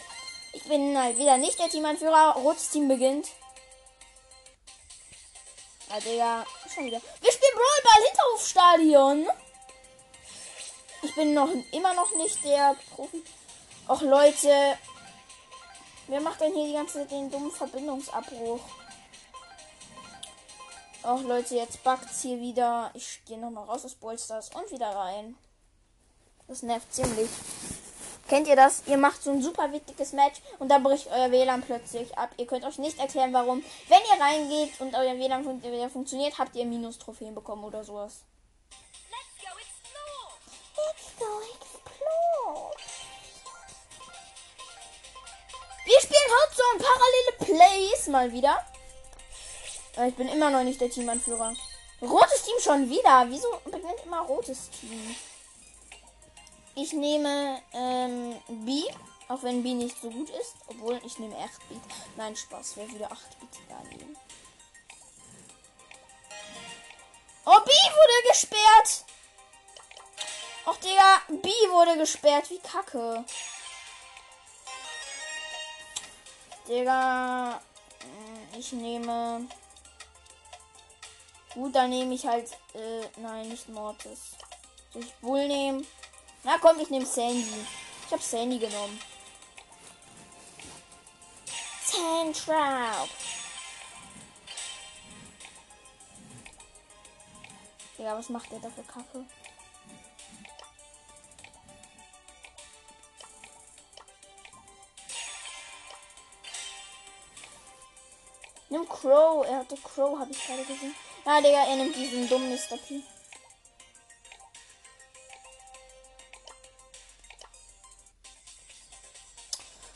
Ich 0.53 0.63
bin 0.69 0.97
halt 0.97 1.17
wieder 1.17 1.35
nicht 1.35 1.59
der 1.59 1.67
Teamanführer. 1.67 2.35
Rotes 2.37 2.69
Team 2.69 2.87
beginnt. 2.87 3.27
Ah, 5.89 5.99
Digga. 5.99 6.45
Schon 6.73 6.85
wieder. 6.85 7.01
Wir 7.19 7.31
spielen 7.33 7.51
Brawlball 7.53 8.03
Hinterhofstadion. 8.07 9.27
Ich 11.01 11.13
bin 11.13 11.33
noch 11.33 11.49
immer 11.73 11.93
noch 11.93 12.15
nicht 12.15 12.41
der 12.45 12.77
Profi. 12.95 13.21
Och 13.89 14.01
Leute. 14.01 14.77
Wer 16.07 16.21
macht 16.21 16.39
denn 16.39 16.53
hier 16.53 16.67
die 16.67 16.73
ganze 16.73 16.99
Zeit 16.99 17.11
den 17.11 17.29
dummen 17.29 17.51
Verbindungsabbruch? 17.51 18.61
Auch 21.03 21.21
Leute, 21.21 21.55
jetzt 21.55 21.83
backt's 21.83 22.21
hier 22.21 22.39
wieder. 22.39 22.89
Ich 22.93 23.19
gehe 23.25 23.37
nochmal 23.37 23.65
raus 23.65 23.83
aus 23.83 23.95
Ballstars 23.95 24.51
und 24.55 24.71
wieder 24.71 24.87
rein. 24.87 25.35
Das 26.47 26.61
nervt 26.61 26.93
ziemlich. 26.93 27.29
Kennt 28.29 28.47
ihr 28.47 28.55
das? 28.55 28.83
Ihr 28.87 28.97
macht 28.97 29.21
so 29.21 29.31
ein 29.31 29.41
super 29.41 29.69
wichtiges 29.73 30.13
Match 30.13 30.41
und 30.59 30.69
da 30.69 30.77
bricht 30.77 31.07
euer 31.07 31.29
WLAN 31.29 31.61
plötzlich 31.61 32.17
ab. 32.17 32.29
Ihr 32.37 32.47
könnt 32.47 32.63
euch 32.63 32.77
nicht 32.77 32.99
erklären, 32.99 33.33
warum. 33.33 33.61
Wenn 33.89 33.99
ihr 33.99 34.23
reingeht 34.23 34.79
und 34.79 34.95
euer 34.95 35.17
WLAN 35.19 35.43
fun 35.43 35.61
wieder 35.61 35.89
funktioniert, 35.89 36.39
habt 36.39 36.55
ihr 36.55 36.65
Minus-Trophäen 36.65 37.35
bekommen 37.35 37.65
oder 37.65 37.83
sowas. 37.83 38.21
Let's 39.09 39.43
go 39.43 39.51
explore! 39.59 40.31
Let's 40.77 41.19
go 41.19 41.25
explore! 41.53 42.71
Wir 45.83 45.99
spielen 45.99 46.31
Hot 46.31 46.55
Zone 46.55 46.79
parallele 46.81 47.59
Plays 47.59 48.07
mal 48.07 48.31
wieder. 48.31 48.65
Aber 49.95 50.07
ich 50.07 50.15
bin 50.15 50.27
immer 50.27 50.49
noch 50.49 50.63
nicht 50.63 50.81
der 50.81 50.89
Teamanführer. 50.89 51.53
Rotes 52.01 52.43
Team 52.43 52.55
schon 52.59 52.89
wieder. 52.89 53.25
Wieso 53.29 53.47
beginnt 53.65 54.03
immer 54.05 54.21
rotes 54.21 54.69
Team? 54.71 55.15
Ich 56.75 56.91
nehme 56.93 57.61
ähm, 57.73 58.35
B, 58.65 58.83
auch 59.27 59.43
wenn 59.43 59.61
B 59.61 59.73
nicht 59.73 60.01
so 60.01 60.09
gut 60.09 60.29
ist. 60.31 60.55
Obwohl 60.67 60.99
ich 61.05 61.19
nehme 61.19 61.35
8-Bit. 61.35 61.81
Nein, 62.17 62.35
Spaß. 62.35 62.73
Wer 62.75 62.91
würde 62.91 63.05
8-Bit 63.05 63.59
da 63.69 63.79
nehmen? 63.89 64.17
Oh, 67.45 67.59
B 67.63 67.71
wurde 67.71 68.29
gesperrt. 68.29 69.05
Och, 70.65 70.77
Digga, 70.77 71.21
B 71.27 71.49
wurde 71.69 71.97
gesperrt. 71.97 72.49
Wie 72.49 72.59
kacke. 72.59 73.23
Digga, 76.67 77.61
hm, 78.01 78.59
ich 78.59 78.71
nehme 78.71 79.47
Gut, 81.53 81.75
dann 81.75 81.91
nehme 81.91 82.15
ich 82.15 82.25
halt. 82.25 82.51
Äh, 82.73 83.07
nein, 83.17 83.49
nicht 83.49 83.69
Mortis. 83.69 84.31
Soll 84.91 85.03
ich 85.03 85.13
Bull 85.15 85.47
nehmen? 85.47 85.85
Na 86.43 86.57
komm, 86.57 86.79
ich 86.79 86.89
nehme 86.89 87.05
Sandy. 87.05 87.65
Ich 88.07 88.11
habe 88.11 88.23
Sandy 88.23 88.57
genommen. 88.57 88.99
Sandtrap. 91.85 93.09
Ja, 97.99 98.17
was 98.17 98.29
macht 98.29 98.51
der 98.51 98.59
da 98.59 98.69
für 98.69 98.83
Kacke? 98.83 99.25
Nimm 108.69 108.89
Crow. 108.89 109.45
Er 109.45 109.59
hatte 109.59 109.77
Crow, 109.77 110.19
habe 110.19 110.31
ich 110.31 110.45
gerade 110.45 110.63
gesehen. 110.65 110.95
Ja, 111.25 111.39
Digga, 111.39 111.65
er 111.65 111.75
nimmt 111.77 111.95
diesen 111.95 112.27
dummen 112.27 112.51
Mr. 112.51 112.77
P. 112.77 113.01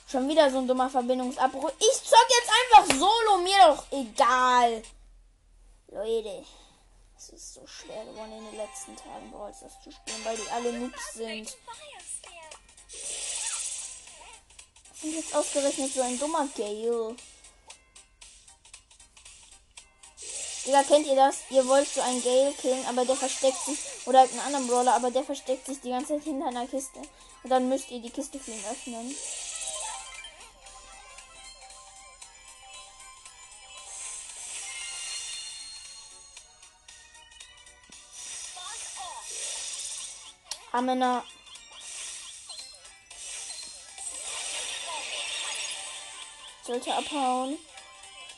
Schon 0.09 0.29
wieder 0.29 0.49
so 0.49 0.59
ein 0.59 0.67
dummer 0.67 0.89
Verbindungsabbruch. 0.89 1.69
Ich 1.79 2.03
zock 2.03 2.27
jetzt 2.29 2.49
einfach 2.49 2.95
solo, 2.95 3.37
mir 3.39 3.57
doch 3.67 3.91
egal. 3.91 4.81
Leute, 5.89 6.45
es 7.17 7.29
ist 7.29 7.55
so 7.55 7.67
schwer 7.67 8.05
geworden 8.05 8.31
in 8.31 8.45
den 8.45 8.55
letzten 8.55 8.95
Tagen 8.95 9.29
Brawl 9.31 9.51
das 9.51 9.81
zu 9.83 9.91
spielen, 9.91 10.23
weil 10.23 10.37
die 10.37 10.49
alle 10.49 10.71
Noobs 10.79 11.13
sind. 11.13 11.57
Und 15.03 15.13
jetzt 15.13 15.35
ausgerechnet 15.35 15.93
so 15.93 16.01
ein 16.01 16.17
dummer 16.17 16.47
Gale. 16.55 17.17
Digga, 20.67 20.83
kennt 20.83 21.07
ihr 21.07 21.15
das? 21.15 21.43
Ihr 21.49 21.65
wollt 21.65 21.87
so 21.87 22.01
einen 22.01 22.21
Gale 22.21 22.51
killen, 22.51 22.85
aber 22.87 23.05
der 23.05 23.15
versteckt 23.15 23.57
sich. 23.63 23.79
Oder 24.05 24.19
halt 24.19 24.31
einen 24.31 24.41
anderen 24.41 24.67
Brawler, 24.67 24.95
aber 24.95 25.11
der 25.11 25.23
versteckt 25.23 25.65
sich 25.65 25.79
die 25.79 25.91
ganze 25.91 26.15
Zeit 26.15 26.23
hinter 26.23 26.47
einer 26.47 26.67
Kiste. 26.67 26.99
Und 27.43 27.49
dann 27.49 27.69
müsst 27.69 27.89
ihr 27.89 28.01
die 28.01 28.09
Kiste 28.09 28.37
für 28.37 28.51
ihn 28.51 28.65
öffnen. 28.69 29.15
Amena. 40.73 41.23
Sollte 46.63 46.93
abhauen. 46.93 47.57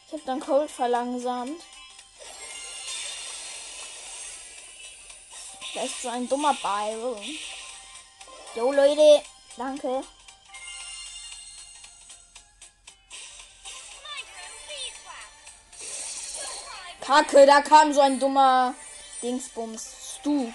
Ich 0.05 0.13
hab 0.13 0.25
dann 0.25 0.39
Cold 0.39 0.69
verlangsamt. 0.69 1.59
Da 5.79 5.85
ist 5.85 6.01
so 6.01 6.09
ein 6.09 6.27
dummer 6.27 6.53
Byron. 6.55 7.23
Jo 8.53 8.73
Leute, 8.73 9.23
danke. 9.55 10.03
Kacke, 16.99 17.45
da 17.45 17.61
kam 17.61 17.93
so 17.93 18.01
ein 18.01 18.19
dummer 18.19 18.75
Dingsbums. 19.21 20.17
Stu. 20.19 20.51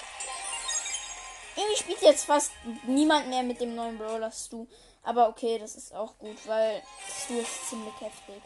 Irgendwie 1.56 1.76
spielt 1.78 2.02
jetzt 2.02 2.26
fast 2.26 2.52
niemand 2.82 3.28
mehr 3.28 3.44
mit 3.44 3.62
dem 3.62 3.74
neuen 3.74 3.96
Brawler 3.96 4.30
Stu. 4.30 4.66
Aber 5.04 5.30
okay, 5.30 5.58
das 5.58 5.74
ist 5.74 5.94
auch 5.94 6.18
gut, 6.18 6.36
weil 6.46 6.82
Stu 7.08 7.38
ist 7.38 7.70
ziemlich 7.70 7.98
heftig. 7.98 8.42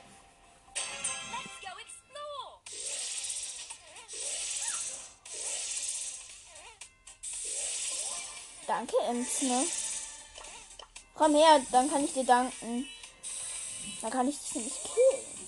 Danke, 8.68 8.96
Ems, 9.08 9.40
ne? 9.40 9.66
Komm 11.14 11.34
her, 11.34 11.58
dann 11.72 11.90
kann 11.90 12.04
ich 12.04 12.12
dir 12.12 12.24
danken. 12.24 12.86
Dann 14.02 14.10
kann 14.10 14.28
ich 14.28 14.38
dich 14.38 14.54
nämlich 14.56 14.74
killen. 14.82 15.38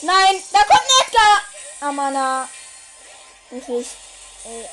Nein, 0.00 0.42
da 0.52 0.58
kommt 0.64 0.80
ein 0.80 1.06
Edgar! 1.06 1.42
Amana. 1.80 2.48
Wirklich. 3.50 3.88
Ey. 4.44 4.68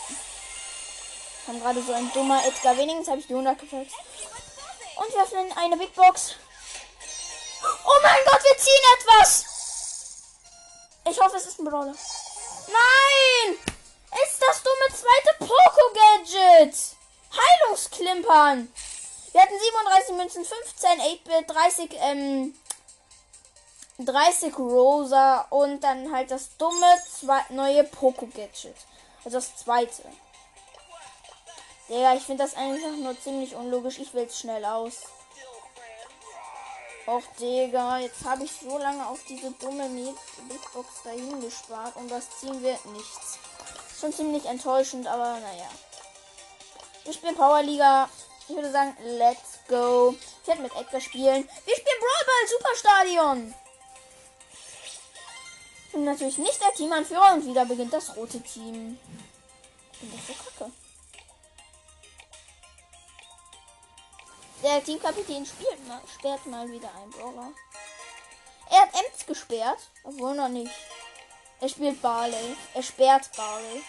Kam 1.45 1.60
gerade 1.60 1.84
so 1.84 1.91
ein 1.91 2.10
dummer 2.13 2.41
Edgar. 2.45 2.77
Wenigstens 2.77 3.10
habe 3.10 3.19
ich 3.19 3.27
die 3.27 3.34
100 3.34 3.60
gefällt. 3.60 3.89
Und 4.99 5.13
wir 5.13 5.23
öffnen 5.23 5.51
eine 5.57 5.77
Big 5.77 5.95
Box. 5.95 6.35
Oh 7.85 7.99
mein 8.03 8.19
Gott, 8.25 8.43
wir 8.43 8.57
ziehen 8.57 8.83
etwas. 8.99 9.45
Ich 11.09 11.19
hoffe, 11.19 11.38
es 11.38 11.45
ist 11.45 11.59
ein 11.59 11.65
Brawler. 11.65 11.95
Nein! 12.67 13.57
Ist 14.23 14.41
das 14.41 14.62
dumme 14.62 14.89
zweite 14.89 15.38
Poco-Gadget. 15.39 16.75
Heilungsklimpern. 17.31 18.73
Wir 19.31 19.41
hatten 19.41 19.59
37 19.59 20.15
Münzen, 20.15 20.45
15 20.45 20.99
8-Bit, 20.99 21.49
30, 21.49 21.97
ähm, 22.01 22.59
30 23.99 24.57
Rosa 24.57 25.47
und 25.49 25.81
dann 25.81 26.12
halt 26.12 26.31
das 26.31 26.57
dumme 26.57 27.01
neue 27.49 27.85
Poco-Gadget. 27.85 28.75
Also 29.23 29.38
das 29.38 29.55
zweite. 29.55 30.03
Ja, 31.89 32.13
ich 32.13 32.23
finde 32.23 32.43
das 32.43 32.56
einfach 32.56 32.95
nur 32.97 33.19
ziemlich 33.19 33.56
unlogisch. 33.56 33.97
Ich 33.97 34.13
will 34.13 34.25
es 34.25 34.39
schnell 34.39 34.63
aus. 34.63 35.02
Och, 37.08 37.23
Digga, 37.39 37.97
jetzt 37.97 38.23
habe 38.23 38.43
ich 38.43 38.52
so 38.52 38.78
lange 38.78 39.08
auf 39.08 39.19
diese 39.28 39.49
dumme 39.54 39.89
Big 39.89 40.73
Box 40.73 41.02
dahin 41.04 41.41
gespart 41.41 41.95
und 41.95 42.12
das 42.12 42.30
ziehen 42.39 42.62
wird 42.62 42.86
nichts. 42.86 43.39
Schon 43.99 44.13
ziemlich 44.13 44.45
enttäuschend, 44.45 45.08
aber 45.08 45.39
naja. 45.39 45.67
Wir 47.04 47.13
spielen 47.13 47.36
Powerliga. 47.36 48.08
Ich 48.47 48.56
würde 48.56 48.71
sagen, 48.71 48.95
let's 49.04 49.58
go. 49.67 50.15
Ich 50.43 50.47
werde 50.47 50.62
mit 50.62 50.75
Edgar 50.75 51.02
spielen. 51.02 51.49
Wir 51.65 51.75
spielen 51.75 51.99
Brawl 51.99 52.25
Ball 52.28 52.47
Superstadion. 52.47 53.56
Ich 55.88 55.91
bin 55.93 56.06
natürlich 56.06 56.38
nicht 56.38 56.62
der 56.62 56.73
Teamanführer 56.73 57.34
und 57.34 57.47
wieder 57.47 57.65
beginnt 57.65 57.93
das 57.93 58.15
rote 58.15 58.39
Team. 58.41 58.99
Ich 59.93 59.99
bin 59.99 60.12
das 60.12 60.28
so 60.28 60.34
kacke. 60.34 60.71
Der 64.62 64.83
Teamkapitän 64.83 65.45
spielt 65.45 65.87
mal, 65.87 66.01
sperrt 66.13 66.45
mal 66.45 66.69
wieder 66.69 66.89
ein 67.01 67.10
Brawler. 67.12 67.53
Er 68.69 68.81
hat 68.81 68.93
Ems 68.93 69.25
gesperrt, 69.25 69.79
obwohl 70.03 70.35
noch 70.35 70.49
nicht. 70.49 70.73
Er 71.62 71.69
spielt 71.69 72.01
Barley. 72.01 72.57
Er 72.73 72.83
sperrt 72.83 73.29
Barley. 73.37 73.83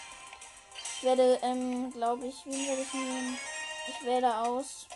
Ich 0.95 1.03
werde, 1.03 1.39
ähm, 1.41 1.91
glaube 1.91 2.27
ich, 2.27 2.45
wie 2.45 2.67
werde 2.67 2.81
ich 2.83 2.93
nehmen? 2.93 3.37
Ich 3.87 4.05
werde 4.05 4.33
aus. 4.37 4.87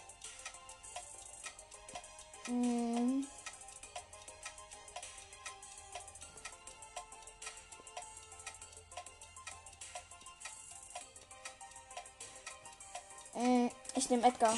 Hm. 2.45 3.27
hm 13.33 13.71
ich 13.95 14.09
nehme 14.09 14.27
Edgar. 14.27 14.57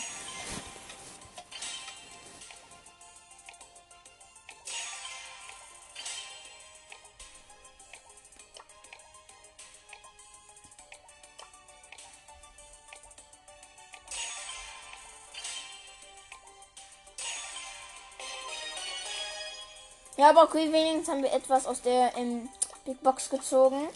Ja, 20.28 20.32
aber 20.32 20.44
okay, 20.44 20.74
wenigstens 20.74 21.08
haben 21.08 21.24
wir 21.24 21.32
etwas 21.32 21.66
aus 21.66 21.82
der 21.82 22.12
ähm, 22.18 22.50
Big 22.84 23.02
Box 23.02 23.30
gezogen. 23.30 23.88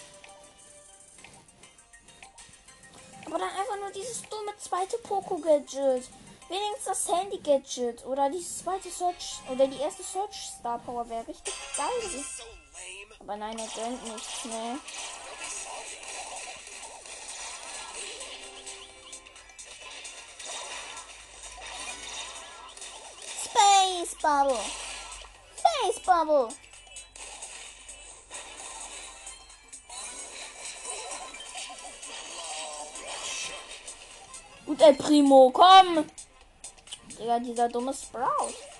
Aber 3.25 3.37
dann 3.37 3.49
einfach 3.49 3.77
nur 3.81 3.91
dieses 3.91 4.21
dumme 4.29 4.53
zweite 4.57 4.97
Poco-Gadget. 4.99 6.07
Wenigstens 6.47 6.85
das 6.85 7.11
Handy-Gadget. 7.13 8.05
Oder 8.05 8.29
die 8.29 8.39
zweite 8.39 8.89
Search. 8.89 9.41
Oder 9.51 9.67
die 9.67 9.81
erste 9.81 10.03
Search 10.03 10.53
Star 10.57 10.79
Power 10.79 11.09
wäre 11.09 11.27
richtig 11.27 11.53
geil. 11.75 12.23
Aber 13.19 13.35
nein, 13.35 13.59
er 13.59 13.83
gönnt 13.83 14.01
nichts 14.13 14.45
mehr. 14.45 14.77
Space 23.43 24.15
Bubble. 24.21 24.90
Space 25.81 25.99
Bubble. 26.05 26.49
Gut, 34.65 34.81
El 34.81 34.95
Primo, 34.95 35.49
komm! 35.51 36.05
Digga, 37.17 37.39
dieser 37.39 37.67
dumme 37.67 37.93
Sprout. 37.93 38.70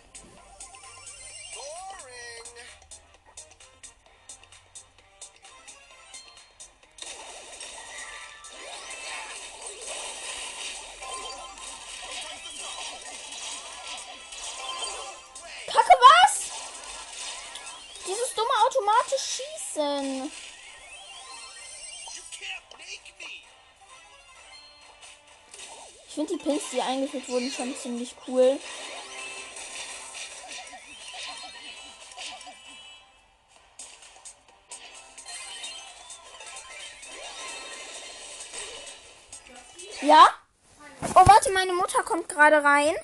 Die 26.71 26.81
eingeführt 26.81 27.29
wurden, 27.29 27.51
schon 27.51 27.75
ziemlich 27.75 28.15
cool. 28.27 28.59
Ja? 40.01 40.27
Oh, 41.13 41.23
warte, 41.25 41.51
meine 41.51 41.73
Mutter 41.73 42.01
kommt 42.03 42.27
gerade 42.27 42.63
rein. 42.63 42.95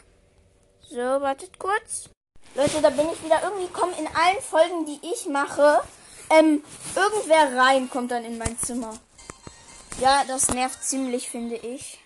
So, 0.90 0.98
wartet 0.98 1.60
kurz. 1.60 2.10
Leute, 2.56 2.82
da 2.82 2.90
bin 2.90 3.08
ich 3.12 3.24
wieder. 3.24 3.42
Irgendwie 3.44 3.72
kommen 3.72 3.94
in 4.00 4.08
allen 4.08 4.42
Folgen, 4.42 4.86
die 4.86 5.00
ich 5.14 5.28
mache, 5.28 5.84
ähm, 6.30 6.64
irgendwer 6.96 7.56
rein, 7.58 7.90
kommt 7.90 8.12
dann 8.12 8.26
in 8.26 8.38
mein 8.38 8.58
Zimmer. 8.60 8.98
Ja, 10.00 10.24
das 10.28 10.50
nervt 10.50 10.84
ziemlich, 10.84 11.30
finde 11.30 11.56
ich. 11.56 12.00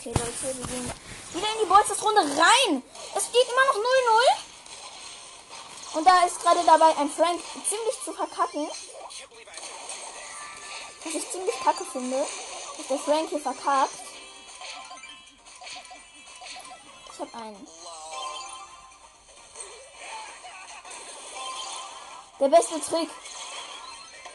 Okay, 0.00 0.14
Leute, 0.16 0.56
wir 0.56 0.66
gehen 0.66 0.90
wieder 1.34 1.52
in 1.52 1.58
die 1.62 1.66
Bolzers-Runde 1.68 2.22
rein. 2.22 2.82
Es 3.14 3.26
steht 3.26 3.46
immer 3.52 3.66
noch 3.66 3.76
0-0. 5.92 5.98
Und 5.98 6.06
da 6.06 6.24
ist 6.24 6.40
gerade 6.40 6.64
dabei 6.64 6.96
ein 6.96 7.10
Frank 7.10 7.38
ziemlich 7.68 8.02
zu 8.02 8.14
verkacken. 8.14 8.66
Was 11.04 11.14
ich 11.14 11.30
ziemlich 11.30 11.54
kacke 11.62 11.84
finde, 11.84 12.26
dass 12.78 12.86
der 12.86 12.98
Frank 12.98 13.28
hier 13.28 13.40
verkackt. 13.40 13.92
Ich 17.12 17.20
hab 17.20 17.34
einen. 17.34 17.68
Der 22.40 22.48
beste 22.48 22.80
Trick. 22.80 23.10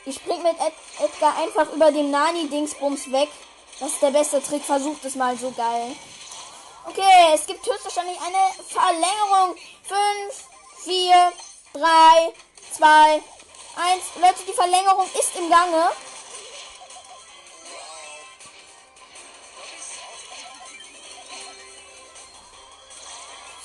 Ich 0.05 0.16
spring 0.18 0.43
mit 0.43 0.59
Ed 0.59 0.74
Edgar 0.99 1.36
einfach 1.39 1.74
über 1.74 1.91
dem 1.91 2.11
Nani-Dingsbums 2.11 3.11
weg. 3.11 3.30
Das 3.80 3.91
ist 3.91 4.01
der 4.01 4.11
beste 4.11 4.41
Trick. 4.41 4.63
Versucht 4.63 5.03
es 5.05 5.15
mal 5.15 5.38
so 5.38 5.51
geil. 5.51 5.95
Okay, 6.86 7.34
es 7.34 7.45
gibt 7.45 7.65
höchstwahrscheinlich 7.65 8.17
eine 8.19 8.63
Verlängerung. 8.69 9.55
5, 9.84 10.43
4, 10.84 11.34
3, 11.73 12.34
2, 12.78 12.88
1. 13.15 13.23
Leute, 14.21 14.43
die 14.47 14.53
Verlängerung 14.53 15.07
ist 15.19 15.36
im 15.36 15.49
Gange. 15.49 15.91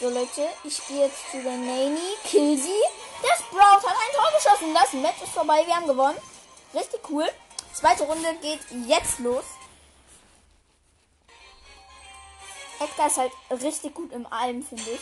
So 0.01 0.09
Leute, 0.09 0.49
ich 0.65 0.87
gehe 0.89 1.07
jetzt 1.07 1.31
zu 1.31 1.43
der 1.43 1.53
Nani, 1.53 2.17
kill 2.25 2.57
sie. 2.57 2.83
Der 3.23 3.37
Sprout 3.37 3.87
hat 3.87 3.95
ein 3.95 4.15
Tor 4.15 4.33
geschossen. 4.35 4.75
Das 4.75 4.93
Match 4.95 5.23
ist 5.23 5.35
vorbei, 5.35 5.63
wir 5.67 5.77
haben 5.77 5.87
gewonnen. 5.87 6.19
Richtig 6.73 7.01
cool. 7.11 7.31
Zweite 7.75 8.05
Runde 8.05 8.35
geht 8.37 8.61
jetzt 8.87 9.19
los. 9.19 9.45
Edgar 12.81 13.09
ist 13.09 13.19
halt 13.19 13.33
richtig 13.51 13.95
gut 13.95 14.11
im 14.13 14.27
Allem, 14.27 14.65
finde 14.65 14.91
ich. 14.91 15.01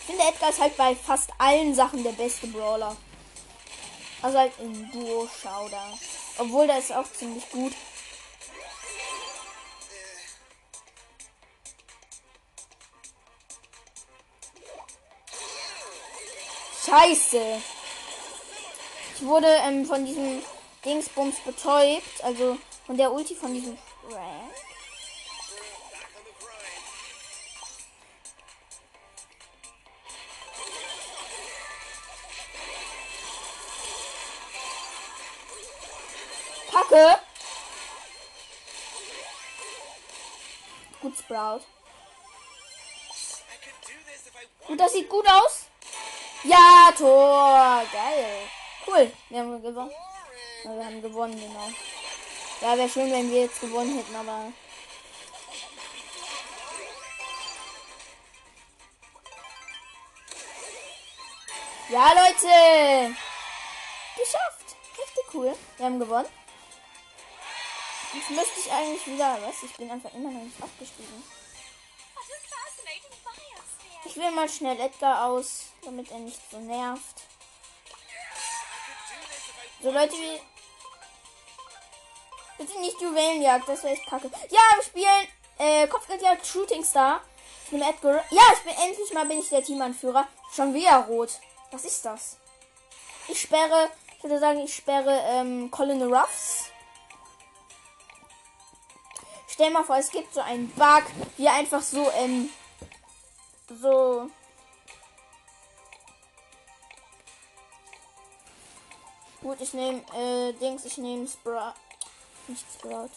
Ich 0.00 0.06
finde 0.06 0.24
Edgar 0.24 0.50
ist 0.50 0.60
halt 0.60 0.76
bei 0.76 0.96
fast 0.96 1.30
allen 1.38 1.74
Sachen 1.76 2.02
der 2.02 2.12
beste 2.12 2.48
Brawler. 2.48 2.96
Also 4.20 4.38
halt 4.38 4.52
im 4.58 4.90
Duo 4.90 5.28
Showdown. 5.28 5.98
Obwohl 6.38 6.66
der 6.66 6.78
ist 6.78 6.92
auch 6.92 7.10
ziemlich 7.12 7.48
gut. 7.50 7.72
Scheiße. 16.84 17.62
Wurde 19.24 19.48
ähm, 19.66 19.86
von 19.86 20.04
diesem 20.04 20.42
Dingsbums 20.84 21.36
betäubt. 21.46 22.22
Also 22.22 22.58
von 22.84 22.96
der 22.96 23.10
Ulti 23.10 23.34
von 23.34 23.54
diesem 23.54 23.78
Frank. 24.06 24.52
Kacke. 36.70 37.18
Gut, 41.00 41.16
Sprout. 41.18 41.60
Und 44.68 44.78
das 44.78 44.92
sieht 44.92 45.08
gut 45.08 45.26
aus. 45.26 45.66
Ja, 46.42 46.92
Tor. 46.96 47.84
Geil. 47.90 48.50
Cool. 48.86 49.12
Wir 49.30 49.40
haben 49.40 49.62
gewonnen. 49.62 49.90
Ja, 50.64 50.76
wir 50.76 50.84
haben 50.84 51.02
gewonnen, 51.02 51.40
genau. 51.40 51.68
Ja, 52.60 52.76
wäre 52.76 52.88
schön, 52.88 53.10
wenn 53.10 53.30
wir 53.30 53.42
jetzt 53.42 53.60
gewonnen 53.60 53.96
hätten, 53.96 54.14
aber. 54.14 54.52
Ja, 61.88 62.12
Leute. 62.12 63.16
Geschafft. 64.16 64.76
Richtig 64.98 65.34
cool. 65.34 65.56
Wir 65.76 65.86
haben 65.86 65.98
gewonnen. 65.98 66.28
Jetzt 68.14 68.30
müsste 68.30 68.60
ich 68.60 68.72
eigentlich 68.72 69.06
wieder, 69.06 69.38
was? 69.42 69.62
Ich 69.62 69.76
bin 69.76 69.90
einfach 69.90 70.12
immer 70.14 70.30
noch 70.30 70.42
nicht 70.42 70.62
abgestiegen. 70.62 71.24
Ich 74.04 74.16
will 74.16 74.30
mal 74.30 74.48
schnell 74.48 74.78
Edgar 74.78 75.26
aus, 75.26 75.66
damit 75.82 76.10
er 76.10 76.18
nicht 76.20 76.38
so 76.50 76.58
nervt. 76.58 77.23
So 79.80 79.90
Leute, 79.90 80.12
wie. 80.12 80.40
Bitte 82.56 82.80
nicht 82.80 83.00
Juwelenjagd, 83.00 83.68
das 83.68 83.82
wäre 83.82 83.94
echt 83.94 84.06
kacke. 84.06 84.30
Ja, 84.50 84.60
wir 84.76 84.82
spielen 84.82 85.28
äh, 85.58 85.86
Kopfgeldjagd 85.88 86.46
Shooting 86.46 86.84
Star. 86.84 87.20
Ich 87.64 87.70
bin 87.70 87.82
Edgar. 87.82 88.24
Ja, 88.30 88.42
ich 88.54 88.60
bin 88.60 88.74
endlich 88.74 89.12
mal 89.12 89.26
bin 89.26 89.40
ich 89.40 89.48
der 89.48 89.62
Teamanführer. 89.62 90.26
Schon 90.54 90.72
wieder 90.72 90.98
rot. 91.06 91.30
Was 91.72 91.84
ist 91.84 92.04
das? 92.04 92.36
Ich 93.26 93.40
sperre, 93.40 93.90
ich 94.16 94.22
würde 94.22 94.38
sagen, 94.38 94.60
ich 94.60 94.74
sperre 94.74 95.20
ähm, 95.26 95.70
Colin 95.70 96.02
Ruffs. 96.02 96.70
Stell 99.48 99.70
mal 99.70 99.84
vor, 99.84 99.96
es 99.96 100.10
gibt 100.10 100.34
so 100.34 100.40
einen 100.40 100.68
Bug, 100.70 101.04
wie 101.36 101.48
einfach 101.48 101.80
so, 101.80 102.10
ähm, 102.12 102.50
so. 103.68 104.30
Gut, 109.44 109.60
ich 109.60 109.74
nehme, 109.74 110.00
äh, 110.16 110.54
Dings, 110.54 110.86
ich 110.86 110.96
nehme 110.96 111.28
Sprout. 111.28 111.74
Nicht 112.48 112.64
Sprout. 112.72 113.10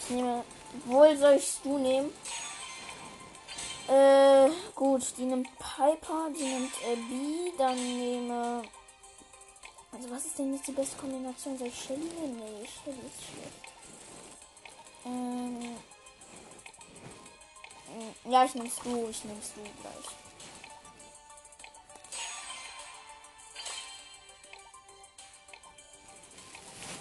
Ich 0.00 0.10
nehme, 0.10 0.44
wohl 0.86 1.16
soll 1.16 1.34
ich 1.34 1.54
du 1.62 1.78
nehmen? 1.78 2.12
Äh, 3.86 4.50
gut, 4.74 5.14
die 5.18 5.24
nimmt 5.24 5.48
Piper, 5.60 6.30
die 6.36 6.42
nimmt 6.42 6.74
äh, 6.82 6.96
B, 6.96 7.52
dann 7.56 7.76
nehme 7.76 8.62
also 9.92 10.10
was 10.10 10.26
ist 10.26 10.38
denn 10.40 10.52
jetzt 10.52 10.66
die 10.66 10.72
beste 10.72 10.96
Kombination? 10.96 11.56
Soll 11.56 11.68
ich 11.68 11.80
Shelly 11.80 12.00
nehmen? 12.00 12.38
Nee, 12.38 12.66
Shelly 12.66 12.98
ist 13.06 13.22
schlecht. 13.22 13.72
Ähm, 15.04 15.76
ja, 18.24 18.44
ich 18.44 18.54
nehm's 18.56 18.76
du. 18.82 19.08
Ich 19.08 19.24
nehm's 19.24 19.52
du 19.54 19.62
gleich. 19.62 20.25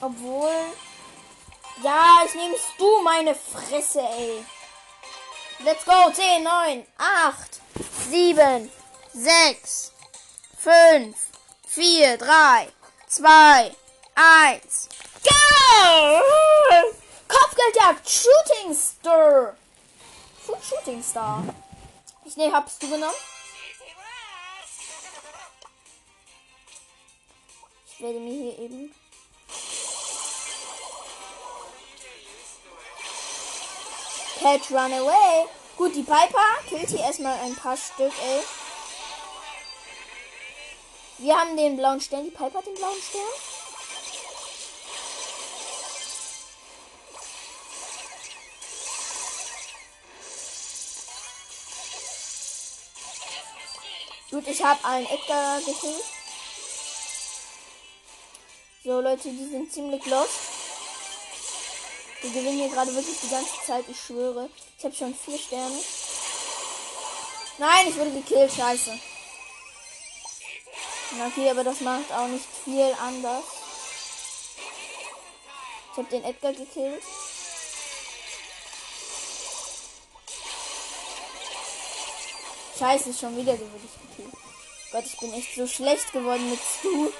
Obwohl. 0.06 0.54
Ja, 1.82 2.20
ich 2.26 2.36
nehm's 2.36 2.62
du, 2.78 3.02
meine 3.02 3.34
Fresse, 3.34 4.02
ey. 4.02 4.46
Let's 5.64 5.84
go. 5.84 6.12
10, 6.14 6.44
9, 6.44 6.86
8, 6.98 7.62
7, 8.12 8.72
6, 9.14 9.94
5, 10.60 11.16
4, 11.68 12.18
3, 12.20 12.68
2, 13.08 13.76
1. 14.14 14.90
Go! 15.24 16.22
Kopfgeldjagd, 17.28 18.08
Shooting 18.08 18.76
Star. 18.76 19.58
Shooting 20.62 21.02
Star. 21.02 21.44
Ich 22.26 22.38
ne, 22.38 22.52
hab's 22.52 22.78
du 22.78 22.88
genommen? 22.88 23.16
Ich 27.88 28.00
werde 28.02 28.20
mir 28.20 28.34
hier 28.34 28.60
eben. 28.60 29.05
Catch 34.40 34.72
Run 34.72 34.94
Away. 34.94 35.48
Gut, 35.78 35.96
die 35.96 36.04
Piper 36.04 36.46
killt 36.70 36.90
hier 36.90 37.02
erstmal 37.02 37.38
ein 37.40 37.56
paar 37.56 37.76
Stück, 37.76 38.12
ey. 38.24 38.42
Wir 41.18 41.36
haben 41.38 41.56
den 41.56 41.78
blauen 41.78 42.02
Stern. 42.02 42.26
Die 42.26 42.32
Piper 42.32 42.58
hat 42.58 42.66
den 42.66 42.76
blauen 42.76 43.02
Stern. 43.02 43.22
Gut, 54.32 54.48
ich 54.48 54.62
habe 54.64 54.84
einen 54.84 55.06
Edgar 55.06 55.60
gekillt. 55.60 56.04
So, 58.84 59.00
Leute, 59.00 59.30
die 59.30 59.50
sind 59.50 59.72
ziemlich 59.72 60.06
lost. 60.06 60.55
Wir 62.26 62.42
gewinnen 62.42 62.58
hier 62.58 62.70
gerade 62.70 62.96
wirklich 62.96 63.20
die 63.22 63.30
ganze 63.30 63.54
Zeit, 63.68 63.86
ich 63.88 64.02
schwöre. 64.02 64.50
Ich 64.80 64.84
habe 64.84 64.96
schon 64.96 65.14
vier 65.14 65.38
Sterne. 65.38 65.80
Nein, 67.60 67.88
ich 67.88 67.96
wurde 67.98 68.10
gekillt, 68.10 68.52
scheiße. 68.52 69.00
Okay, 71.28 71.52
aber 71.52 71.64
das 71.64 71.82
macht 71.82 72.12
auch 72.12 72.28
nicht 72.28 72.48
viel 72.64 72.92
anders. 73.00 73.44
Ich 75.92 75.98
habe 75.98 76.10
den 76.10 76.24
Edgar 76.24 76.54
gekillt. 76.54 77.04
Scheiße, 82.80 83.14
schon 83.14 83.38
wieder 83.38 83.54
so 83.54 83.72
wirklich 83.72 83.92
gekillt. 84.10 84.36
Gott, 84.92 85.06
ich 85.06 85.20
bin 85.20 85.32
echt 85.34 85.54
so 85.54 85.68
schlecht 85.68 86.12
geworden 86.12 86.50
mit 86.50 86.60
Stu. 86.60 87.12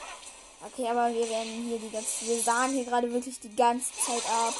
Okay, 0.66 0.88
aber 0.90 1.14
wir 1.14 1.30
werden 1.30 1.68
hier 1.68 1.78
die 1.78 1.92
ganze. 1.92 2.26
Wir 2.26 2.42
sahen 2.42 2.74
hier 2.74 2.86
gerade 2.86 3.14
wirklich 3.14 3.40
die 3.40 3.56
ganze 3.56 3.94
Zeit 4.04 4.26
ab. 4.26 4.56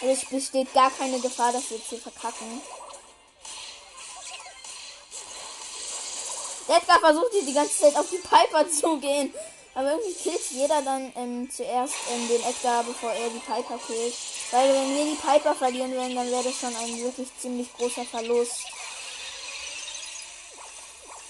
Also 0.00 0.12
es 0.12 0.24
besteht 0.24 0.72
gar 0.74 0.90
keine 0.90 1.18
Gefahr, 1.18 1.52
dass 1.52 1.70
wir 1.70 1.78
hier 1.78 1.98
verkacken. 1.98 2.62
Edgar 6.68 7.00
versucht 7.00 7.32
hier 7.32 7.44
die 7.44 7.54
ganze 7.54 7.78
Zeit 7.78 7.96
auf 7.96 8.08
die 8.10 8.18
Piper 8.18 8.70
zu 8.70 8.98
gehen. 8.98 9.34
Aber 9.74 9.92
irgendwie 9.92 10.14
killt 10.14 10.50
jeder 10.50 10.82
dann 10.82 11.12
ähm, 11.16 11.50
zuerst 11.50 11.94
ähm, 12.12 12.28
den 12.28 12.42
Edgar, 12.42 12.82
bevor 12.84 13.12
er 13.12 13.30
die 13.30 13.38
Piper 13.38 13.78
killt. 13.86 14.14
Weil 14.50 14.72
wenn 14.72 14.96
wir 14.96 15.04
die 15.04 15.20
Piper 15.20 15.54
verlieren 15.54 15.92
würden, 15.92 16.16
dann 16.16 16.30
wäre 16.30 16.42
das 16.42 16.58
schon 16.58 16.74
ein 16.74 17.02
wirklich 17.02 17.28
ziemlich 17.40 17.72
großer 17.74 18.04
Verlust. 18.04 18.66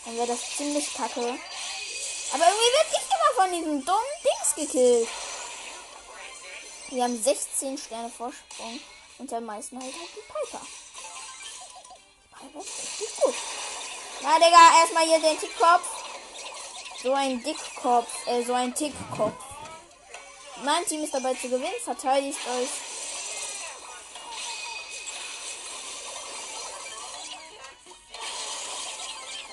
Dann 0.05 0.16
wäre 0.16 0.27
das 0.29 0.57
ziemlich 0.57 0.95
kacke. 0.95 1.21
Aber 1.21 2.45
irgendwie 2.45 2.73
wird 2.73 2.87
ich 2.93 3.07
immer 3.07 3.43
von 3.43 3.53
diesem 3.53 3.85
dummen 3.85 4.01
Dings 4.25 4.55
gekillt. 4.55 5.09
Wir 6.91 7.05
haben 7.05 7.22
16 7.22 7.76
Sterne 7.76 8.09
Vorsprung 8.09 8.80
und 9.18 9.30
der 9.30 9.43
meisten 9.43 9.78
halt 9.78 9.93
halt 9.93 10.09
die 10.16 10.20
Piper. 10.20 10.64
Piper 12.32 12.59
richtig 12.61 13.16
gut. 13.20 13.34
Na, 14.22 14.36
Digga, 14.36 14.80
erstmal 14.80 15.05
hier 15.05 15.20
den 15.20 15.39
Tickkopf. 15.39 16.05
So 17.03 17.12
ein 17.12 17.43
Dickkopf, 17.43 18.26
äh, 18.26 18.43
so 18.43 18.55
ein 18.55 18.74
Tickkopf. 18.74 19.34
Mein 20.64 20.84
Team 20.86 21.05
ist 21.05 21.12
dabei 21.12 21.34
zu 21.34 21.51
gewinnen. 21.51 21.80
Verteidigt 21.84 22.39
euch. 22.59 22.68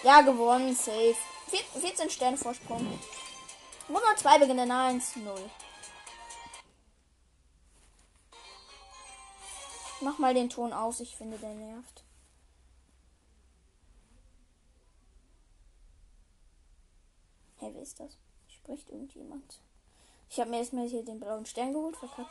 Ja, 0.04 0.22
gewonnen. 0.22 0.74
Safe. 0.74 1.16
14 1.82 2.10
Sterne 2.10 2.38
Vorsprung. 2.38 3.00
Nummer 3.90 4.16
2 4.16 4.40
beginnen 4.40 4.72
1, 4.72 5.18
0. 5.18 5.50
Mach 10.06 10.20
mal 10.20 10.36
den 10.36 10.52
Ton 10.52 10.72
aus, 10.72 11.00
ich 11.00 11.16
finde, 11.16 11.36
der 11.40 11.56
nervt. 11.56 12.04
Hey, 17.58 17.72
wer 17.74 17.82
ist 17.82 18.00
das? 18.00 18.16
Spricht 18.48 18.88
irgendjemand? 18.92 19.60
Ich 20.30 20.40
habe 20.40 20.52
mir 20.52 20.60
erstmal 20.60 20.88
hier 20.88 21.04
den 21.04 21.20
blauen 21.20 21.48
Stern 21.48 21.74
geholt, 21.74 21.98
verkackt. 21.98 22.30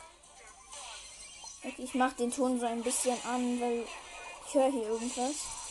Okay, 1.64 1.82
ich 1.82 1.94
mach 1.94 2.12
den 2.12 2.30
Ton 2.30 2.60
so 2.60 2.66
ein 2.66 2.84
bisschen 2.84 3.18
an, 3.24 3.60
weil 3.60 3.84
ich 4.46 4.54
höre 4.54 4.70
hier 4.70 4.86
irgendwas. 4.90 5.63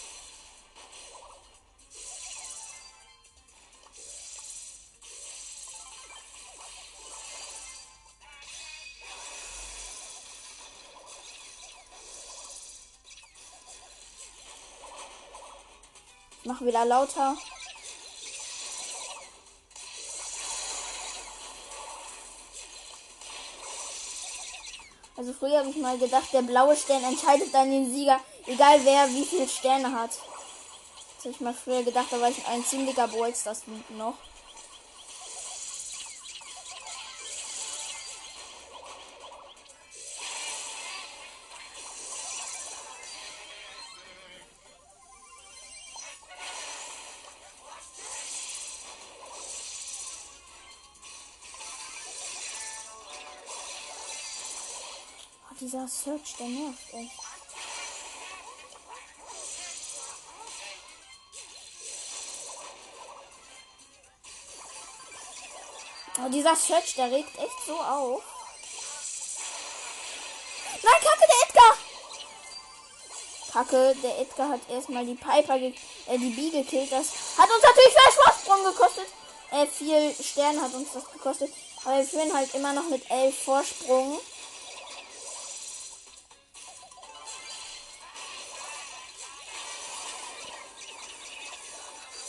Wieder 16.66 16.86
lauter. 16.86 17.38
Also 25.16 25.32
früher 25.34 25.60
habe 25.60 25.70
ich 25.70 25.78
mal 25.78 25.98
gedacht, 25.98 26.34
der 26.34 26.42
blaue 26.42 26.76
Stern 26.76 27.04
entscheidet 27.04 27.54
dann 27.54 27.70
den 27.70 27.92
Sieger, 27.94 28.20
egal 28.48 28.84
wer 28.84 29.08
wie 29.10 29.24
viele 29.24 29.48
Sterne 29.48 29.92
hat. 29.94 30.12
Das 31.16 31.26
habe 31.26 31.30
ich 31.30 31.40
mal 31.40 31.54
früher 31.54 31.84
gedacht, 31.84 32.08
da 32.12 32.20
war 32.20 32.30
ich 32.30 32.46
ein 32.48 32.66
ziemlicher 32.66 33.08
Bolz, 33.08 33.44
das 33.44 33.62
noch. 33.90 34.16
Dieser 55.74 55.88
Search, 55.88 56.36
der 56.38 56.48
nervt 56.48 56.94
echt. 56.94 57.12
Oh, 66.20 66.30
dieser 66.30 66.56
Search, 66.56 66.94
der 66.94 67.10
regt 67.10 67.36
echt 67.40 67.66
so 67.66 67.76
auf. 67.76 68.22
Nein, 70.84 70.94
Kacke, 71.02 71.26
der 71.28 71.50
Edgar! 71.50 71.78
Kacke, 73.52 73.96
der 74.04 74.20
Edgar 74.20 74.50
hat 74.50 74.70
erstmal 74.70 75.06
die 75.06 75.16
Piper, 75.16 75.56
äh, 75.56 75.74
die 76.20 76.30
Bee 76.30 76.52
gekillt. 76.52 76.92
Das 76.92 77.08
hat 77.38 77.50
uns 77.50 77.64
natürlich 77.64 77.94
viel 77.94 78.12
Vorsprung 78.24 78.64
gekostet. 78.66 79.08
Äh, 79.50 79.66
viel 79.66 80.14
Sterne 80.24 80.62
hat 80.62 80.74
uns 80.76 80.94
das 80.94 81.12
gekostet. 81.12 81.52
Aber 81.84 81.98
wir 81.98 82.06
führen 82.06 82.34
halt 82.34 82.54
immer 82.54 82.74
noch 82.74 82.90
mit 82.90 83.10
elf 83.10 83.44
Vorsprung. 83.44 84.20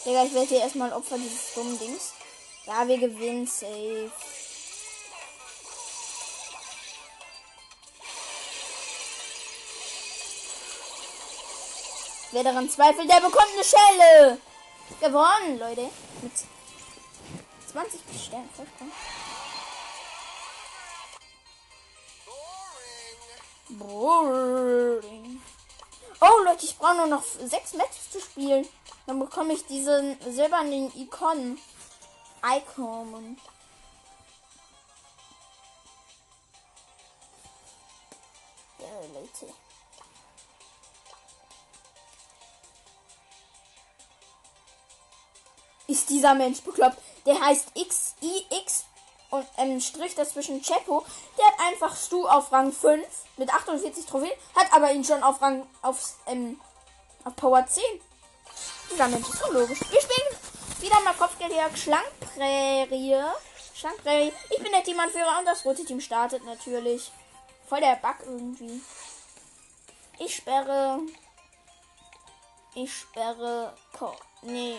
Digga, 0.04 0.24
ich 0.24 0.34
werde 0.34 0.48
hier 0.48 0.60
erstmal 0.60 0.92
Opfer 0.92 1.16
dieses 1.16 1.54
dummen 1.54 1.78
Dings. 1.78 2.12
Ja, 2.66 2.86
wir 2.86 2.98
gewinnen 2.98 3.46
safe. 3.46 4.10
Wer 12.32 12.42
daran 12.42 12.68
zweifelt, 12.68 13.08
der 13.08 13.20
bekommt 13.20 13.48
eine 13.54 13.64
Schelle. 13.64 14.38
Gewonnen, 15.00 15.58
Leute. 15.58 15.88
Mit 16.20 16.32
20 17.70 18.00
Sternen 18.26 18.50
vollkommen. 18.50 18.92
Boring. 23.68 25.40
Oh, 26.26 26.42
Leute, 26.42 26.64
ich 26.64 26.78
brauche 26.78 26.96
nur 26.96 27.06
noch 27.06 27.22
sechs 27.22 27.74
Matches 27.74 28.10
zu 28.10 28.18
spielen. 28.18 28.66
Dann 29.06 29.18
bekomme 29.18 29.52
ich 29.52 29.66
diesen 29.66 30.18
silbernen 30.22 30.90
Ikon. 30.96 31.58
Icon. 32.42 33.36
Ja, 38.78 38.86
Leute. 39.12 39.52
Ist 45.88 46.08
dieser 46.08 46.34
Mensch 46.34 46.62
bekloppt? 46.62 47.02
Der 47.26 47.38
heißt 47.38 47.74
XIX 47.74 48.86
und 49.34 49.46
ähm, 49.56 49.80
Strich 49.80 50.14
dazwischen 50.14 50.62
Chepo. 50.62 51.04
Der 51.36 51.46
hat 51.46 51.54
einfach 51.68 51.96
Stu 51.96 52.26
auf 52.26 52.52
Rang 52.52 52.72
5 52.72 53.04
mit 53.36 53.52
48 53.52 54.06
Trophäen, 54.06 54.32
hat 54.54 54.72
aber 54.72 54.92
ihn 54.92 55.04
schon 55.04 55.22
auf 55.22 55.42
Rang 55.42 55.66
auf, 55.82 56.14
ähm, 56.26 56.60
auf 57.24 57.34
Power 57.36 57.66
10. 57.66 57.82
Dieser 58.92 59.08
Mensch 59.08 59.28
ist 59.28 59.38
so 59.38 59.52
logisch. 59.52 59.80
Wir 59.90 60.00
spielen 60.00 60.38
wieder 60.80 61.00
mal 61.00 61.14
Kopfgeldjagd 61.14 61.78
Schlankprärie. 61.78 63.16
Schlankprärie. 63.74 64.32
Ich 64.50 64.62
bin 64.62 64.70
der 64.70 64.84
Teamanführer 64.84 65.38
und 65.40 65.46
das 65.46 65.64
rote 65.64 65.84
Team 65.84 66.00
startet 66.00 66.44
natürlich. 66.44 67.10
Voll 67.68 67.80
der 67.80 67.96
Bug 67.96 68.16
irgendwie. 68.26 68.80
Ich 70.18 70.36
sperre. 70.36 71.00
Ich 72.74 72.94
sperre. 72.94 73.74
Nee. 74.42 74.76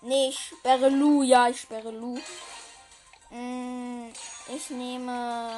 Nee, 0.00 0.28
ich 0.28 0.38
sperre 0.38 0.88
Lu. 0.88 1.22
Ja, 1.22 1.48
ich 1.48 1.60
sperre 1.60 1.90
Lu. 1.90 2.18
Mm, 3.30 4.12
ich 4.54 4.70
nehme. 4.70 5.56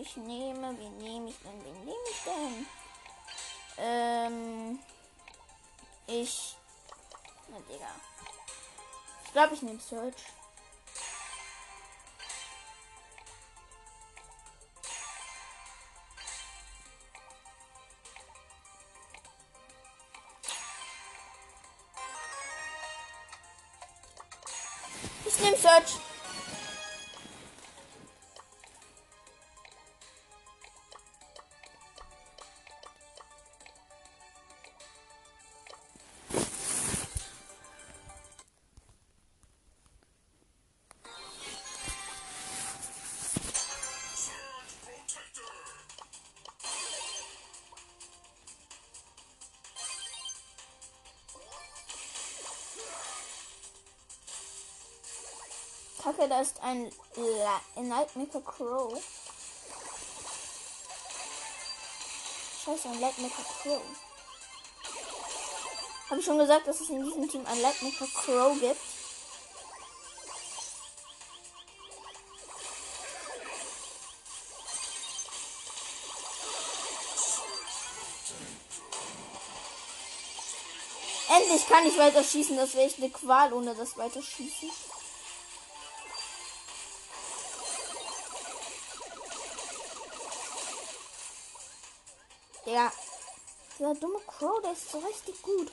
Ich 0.00 0.16
nehme. 0.16 0.78
Wie 0.78 0.88
nehme 0.88 1.30
ich 1.30 1.36
denn? 1.38 1.64
Wie 1.64 1.70
nehme 1.70 2.08
ich 2.10 2.22
denn? 2.24 2.66
Ähm. 3.78 4.78
Ich 6.06 6.56
na, 7.50 7.58
Digga. 7.68 7.90
Ich 9.24 9.32
glaube, 9.32 9.54
ich 9.54 9.62
nehme 9.62 9.80
Search. 9.80 10.14
Kacke, 56.20 56.28
da 56.28 56.40
ist 56.40 56.60
ein, 56.62 56.90
Nightmaker 57.76 58.40
Crow. 58.42 59.02
Scheiße, 62.64 62.88
ein 62.88 63.00
Lightmaker 63.00 63.42
Crow. 63.62 63.80
Habe 66.10 66.20
ich 66.20 66.26
schon 66.26 66.38
gesagt, 66.38 66.66
dass 66.66 66.80
es 66.80 66.90
in 66.90 67.04
diesem 67.04 67.28
Team 67.28 67.46
ein 67.46 67.62
Lightmaker 67.62 68.06
Crow 68.06 68.60
gibt? 68.60 68.80
Endlich 81.28 81.68
kann 81.68 81.86
ich 81.86 81.96
weiter 81.96 82.22
schießen. 82.22 82.56
Das 82.56 82.74
wäre 82.74 82.86
echt 82.86 82.98
eine 82.98 83.10
Qual 83.10 83.52
ohne 83.52 83.74
das 83.74 83.96
Weiterschießen. 83.96 84.70
Ja. 92.70 92.92
Dieser 93.78 93.94
dumme 93.96 94.20
Crow, 94.28 94.62
der 94.62 94.72
ist 94.72 94.92
so 94.92 94.98
richtig 94.98 95.42
gut. 95.42 95.72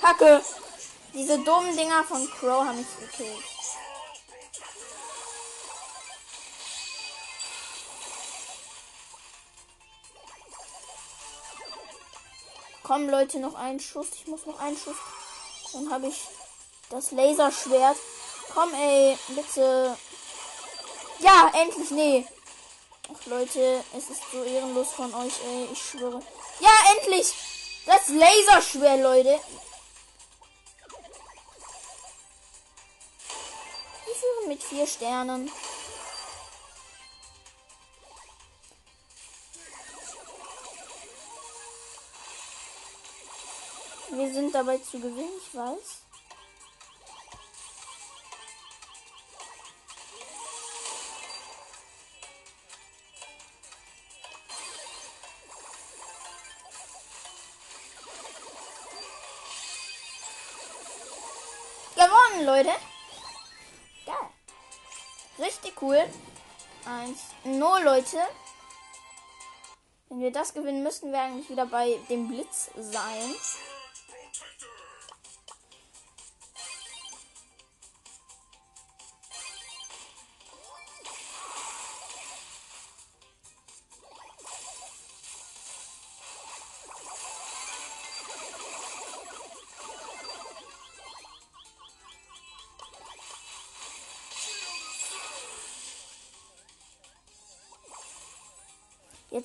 Kacke. 0.00 0.42
Diese 1.12 1.38
dummen 1.40 1.76
Dinger 1.76 2.04
von 2.04 2.26
Crow 2.30 2.64
haben 2.64 2.78
mich 2.78 2.98
gekillt. 3.00 3.44
Komm, 12.82 13.10
Leute, 13.10 13.40
noch 13.40 13.56
einen 13.56 13.80
Schuss. 13.80 14.08
Ich 14.14 14.26
muss 14.26 14.46
noch 14.46 14.58
einen 14.58 14.78
Schuss. 14.78 14.96
Dann 15.74 15.90
habe 15.90 16.06
ich 16.06 16.22
das 16.88 17.10
Laserschwert. 17.10 17.98
Komm, 18.52 18.74
ey, 18.74 19.18
bitte. 19.28 19.96
Ja, 21.20 21.50
endlich, 21.54 21.90
nee. 21.90 22.26
Ach, 23.12 23.26
Leute, 23.26 23.84
es 23.96 24.10
ist 24.10 24.22
so 24.32 24.42
ehrenlos 24.42 24.92
von 24.92 25.14
euch, 25.14 25.34
ey. 25.44 25.68
Ich 25.72 25.82
schwöre. 25.82 26.20
Ja, 26.60 26.70
endlich! 26.96 27.32
Das 27.86 28.08
Laserschwert, 28.08 29.00
Leute. 29.02 29.40
Wir 34.06 34.14
führen 34.14 34.48
mit 34.48 34.62
vier 34.62 34.86
Sternen. 34.86 35.50
Wir 44.10 44.32
sind 44.32 44.54
dabei 44.54 44.78
zu 44.78 44.98
gewinnen, 44.98 45.32
ich 45.38 45.54
weiß. 45.54 46.04
Leute. 62.64 62.78
Geil. 64.06 65.46
Richtig 65.46 65.82
cool. 65.82 66.02
1, 66.86 67.18
0, 67.44 67.82
Leute. 67.82 68.18
Wenn 70.08 70.20
wir 70.20 70.32
das 70.32 70.54
gewinnen, 70.54 70.82
müssten 70.82 71.12
wir 71.12 71.20
eigentlich 71.20 71.50
wieder 71.50 71.66
bei 71.66 71.98
dem 72.08 72.28
Blitz 72.28 72.70
sein. 72.76 73.34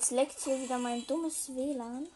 Jetzt 0.00 0.12
leckt 0.12 0.40
hier 0.40 0.58
wieder 0.58 0.78
mein 0.78 1.06
dummes 1.06 1.54
WLAN. 1.54 2.08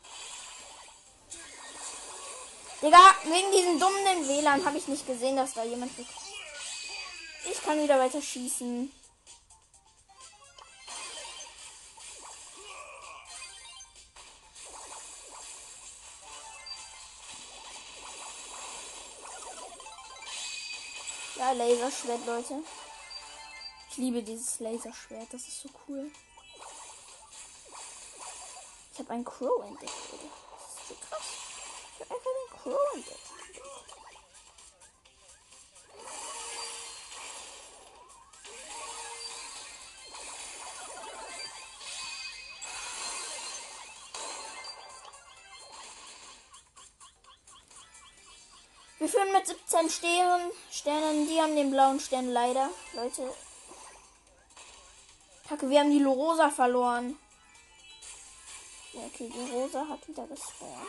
Digga, 2.81 3.15
wegen 3.25 3.53
diesem 3.53 3.79
dummen 3.79 4.27
WLAN 4.27 4.65
habe 4.65 4.79
ich 4.79 4.89
nicht 4.89 5.07
gesehen, 5.07 5.37
dass 5.37 5.53
da 5.53 5.65
jemand. 5.65 5.93
Ich 7.45 7.63
kann 7.63 7.83
wieder 7.83 7.99
weiter 7.99 8.23
schießen. 8.23 8.91
Ja, 21.37 21.53
Laserschwert, 21.53 22.25
Leute. 22.25 22.63
Ich 23.91 23.99
liebe 23.99 24.23
dieses 24.23 24.59
Laserschwert, 24.61 25.35
das 25.35 25.43
ist 25.43 25.61
so 25.61 25.69
cool. 25.87 26.11
Ich 28.95 29.01
habe 29.01 29.11
einen 29.11 29.25
Crow 29.25 29.65
entdeckt. 29.67 29.91
Das 29.91 30.69
ist 30.79 30.89
so 30.89 30.95
krass. 30.95 31.23
Ich 31.95 32.05
habe 32.05 32.15
einfach 32.15 32.31
den 32.31 32.61
Crow 32.63 32.95
entdeckt. 32.95 33.19
Wir 49.01 49.09
führen 49.09 49.33
mit 49.33 49.45
17 49.45 49.91
Sternen. 49.91 50.53
Sternen, 50.71 51.27
die 51.27 51.43
haben 51.43 51.57
den 51.57 51.73
blauen 51.73 51.99
Stern 51.99 52.33
leider. 52.33 52.71
Leute. 52.93 53.29
Kacke, 55.49 55.69
wir 55.69 55.81
haben 55.81 55.91
die 55.91 55.99
Lorosa 55.99 56.49
verloren. 56.49 57.19
Ja, 58.95 59.01
okay, 59.07 59.29
die 59.29 59.51
Rosa 59.51 59.89
hat 59.89 60.07
wieder 60.07 60.25
gespawnt. 60.29 60.87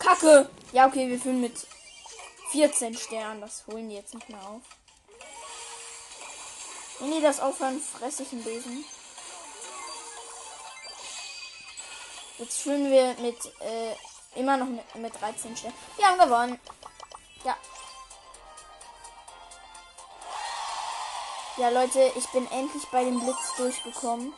Kacke! 0.00 0.50
Ja, 0.72 0.88
okay, 0.88 1.08
wir 1.08 1.20
fühlen 1.20 1.40
mit 1.40 1.64
14 2.50 2.96
Sternen. 2.96 3.40
Das 3.40 3.64
holen 3.68 3.88
die 3.88 3.94
jetzt 3.94 4.14
nicht 4.14 4.28
mehr 4.28 4.42
auf. 4.48 4.62
Wenn 6.98 7.12
die 7.12 7.20
das 7.20 7.38
aufhören, 7.38 7.80
fresse 7.80 8.24
ich 8.24 8.32
einen 8.32 8.42
Besen. 8.42 8.84
Jetzt 12.42 12.62
führen 12.62 12.90
wir 12.90 13.14
mit 13.20 13.36
äh, 13.60 13.94
immer 14.34 14.56
noch 14.56 14.66
mit, 14.66 14.94
mit 14.96 15.20
13 15.20 15.56
Sternen. 15.56 15.76
Wir 15.96 16.06
haben 16.08 16.18
gewonnen. 16.18 16.58
Ja. 17.44 17.56
Ja, 21.56 21.68
Leute, 21.68 22.00
ich 22.16 22.26
bin 22.30 22.50
endlich 22.50 22.82
bei 22.90 23.04
dem 23.04 23.20
Blitz 23.20 23.54
durchgekommen. 23.56 24.34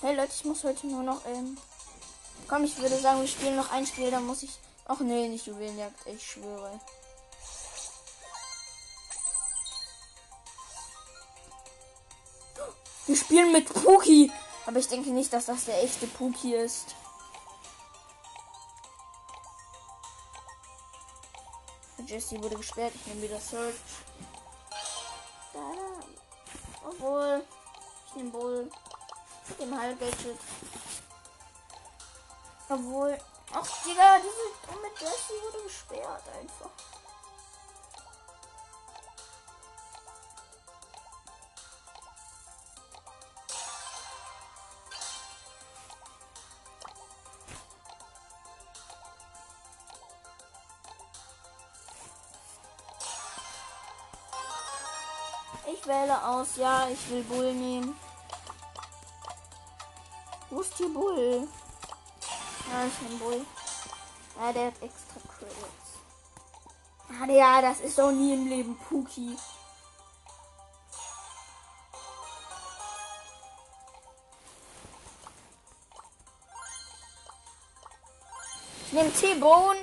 Hey 0.00 0.14
Leute, 0.14 0.32
ich 0.32 0.44
muss 0.44 0.62
heute 0.62 0.86
nur 0.86 1.02
noch, 1.02 1.26
ähm, 1.26 1.58
komm, 2.46 2.62
ich 2.62 2.78
würde 2.78 2.96
sagen, 2.98 3.20
wir 3.20 3.26
spielen 3.26 3.56
noch 3.56 3.72
ein 3.72 3.84
Spiel, 3.84 4.12
dann 4.12 4.26
muss 4.26 4.44
ich 4.44 4.50
Ach 4.86 5.00
nee, 5.00 5.28
nicht 5.28 5.46
Juwelenjagd, 5.46 6.06
ich 6.06 6.24
schwöre. 6.24 6.80
Wir 13.06 13.16
spielen 13.16 13.52
mit 13.52 13.72
Puki. 13.72 14.32
Aber 14.66 14.78
ich 14.78 14.88
denke 14.88 15.10
nicht, 15.10 15.32
dass 15.32 15.46
das 15.46 15.66
der 15.66 15.82
echte 15.82 16.06
Puki 16.06 16.54
ist. 16.54 16.94
Jesse 22.06 22.42
wurde 22.42 22.56
gesperrt. 22.56 22.92
Ich 22.94 23.06
nehme 23.06 23.22
wieder 23.22 23.40
Search. 23.40 23.74
Obwohl. 26.86 27.44
Ich 28.06 28.14
nehme 28.16 28.30
Bull. 28.30 28.70
Mit 29.48 29.60
dem 29.60 29.78
Heilgadget. 29.78 30.38
Obwohl. 32.68 33.18
Ach, 33.56 33.82
Digga, 33.84 34.18
diese 34.18 34.50
dumme 34.66 34.88
Jessie 34.98 35.40
wurde 35.44 35.62
gesperrt 35.62 36.24
einfach. 36.40 36.70
Ich 55.66 55.86
wähle 55.86 56.26
aus. 56.26 56.56
Ja, 56.56 56.88
ich 56.88 57.08
will 57.08 57.22
Bull 57.22 57.52
nehmen. 57.52 57.96
Wo 60.50 60.60
ist 60.60 60.76
die 60.76 60.88
Bull? 60.88 61.46
Ich 62.82 63.00
nehme 63.02 63.16
Bull. 63.16 63.46
Ja, 64.40 64.52
der 64.52 64.66
hat 64.66 64.74
extra 64.82 65.20
Credits. 65.38 65.94
Ah, 67.08 67.30
ja, 67.30 67.62
das 67.62 67.80
ist 67.80 67.98
doch 67.98 68.10
nie 68.10 68.34
im 68.34 68.46
Leben 68.48 68.76
Puki. 68.76 69.36
Ich 78.86 78.92
nehme 78.92 79.12
T-Bone. 79.12 79.78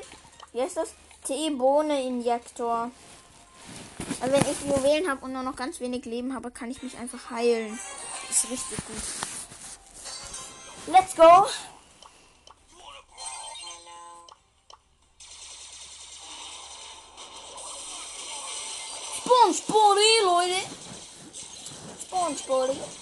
Wie 0.52 0.62
heißt 0.62 0.78
das? 0.78 0.90
T-Bohne-Injektor. 1.26 2.92
Also 4.20 4.34
wenn 4.34 4.52
ich 4.52 4.62
Juwelen 4.62 5.10
habe 5.10 5.26
und 5.26 5.34
nur 5.34 5.44
noch 5.44 5.56
ganz 5.56 5.80
wenig 5.80 6.06
Leben 6.06 6.36
habe, 6.36 6.52
kann 6.52 6.70
ich 6.70 6.84
mich 6.84 6.98
einfach 6.98 7.30
heilen. 7.32 7.80
Das 8.28 8.44
ist 8.44 8.52
richtig 8.52 8.78
gut. 8.86 9.04
Let's 10.88 11.16
go. 11.16 11.48
SpongeBob. 22.36 22.76
Kacke, 22.76 23.01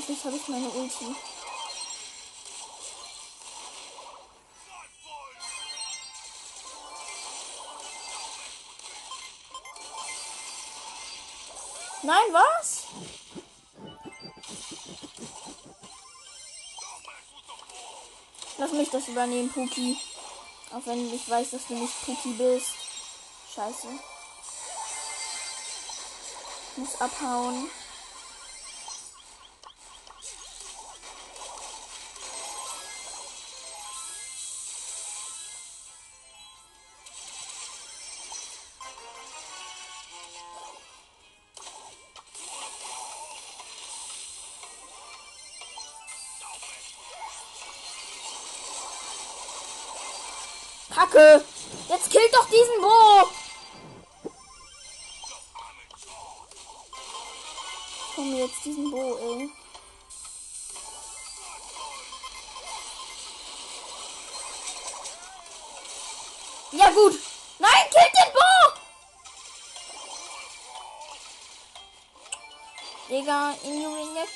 Endlich 0.00 0.24
habe 0.24 0.36
ich 0.36 0.48
meine 0.48 0.70
Ulti. 0.70 1.14
Nein, 12.02 12.16
was? 12.32 12.84
Lass 18.56 18.72
mich 18.72 18.88
das 18.88 19.06
übernehmen, 19.06 19.52
Puki. 19.52 19.98
Auch 20.70 20.86
wenn 20.86 21.12
ich 21.12 21.28
weiß, 21.28 21.50
dass 21.50 21.66
du 21.66 21.74
nicht 21.74 22.06
Puki 22.06 22.32
bist. 22.38 22.70
Scheiße. 23.54 23.88
Ich 26.70 26.78
muss 26.78 26.98
abhauen. 27.02 27.70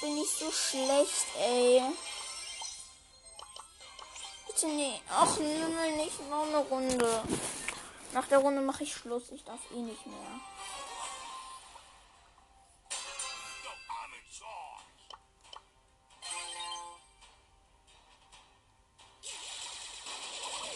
Bin 0.04 0.18
ich 0.18 0.30
so 0.30 0.52
schlecht, 0.52 1.26
ey. 1.40 1.82
Bitte 4.46 4.66
nee. 4.66 5.00
Ach, 5.10 5.38
nimm 5.38 5.96
nicht 5.96 6.28
noch 6.28 6.46
eine 6.46 6.58
Runde. 6.58 7.22
Nach 8.12 8.26
der 8.26 8.38
Runde 8.38 8.60
mache 8.60 8.84
ich 8.84 8.94
Schluss. 8.94 9.30
Ich 9.30 9.44
darf 9.44 9.60
eh 9.74 9.80
nicht 9.80 10.04
mehr. 10.06 10.40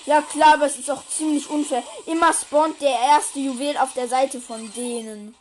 Ja 0.07 0.23
klar, 0.23 0.55
aber 0.55 0.65
es 0.65 0.79
ist 0.79 0.91
auch 0.91 1.07
ziemlich 1.07 1.51
unfair. 1.51 1.85
Immer 2.07 2.33
spawnt 2.33 2.81
der 2.81 2.99
erste 2.99 3.41
Juwel 3.41 3.77
auf 3.77 3.93
der 3.93 4.09
Seite 4.09 4.41
von 4.41 4.73
denen. 4.73 5.37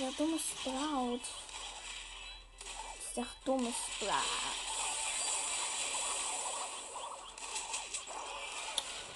Ja 0.00 0.08
dummes 0.16 0.40
Sprout. 0.40 1.20
Ich 2.98 3.14
sag 3.14 3.26
dummes 3.44 3.74
Sprout. 3.96 4.70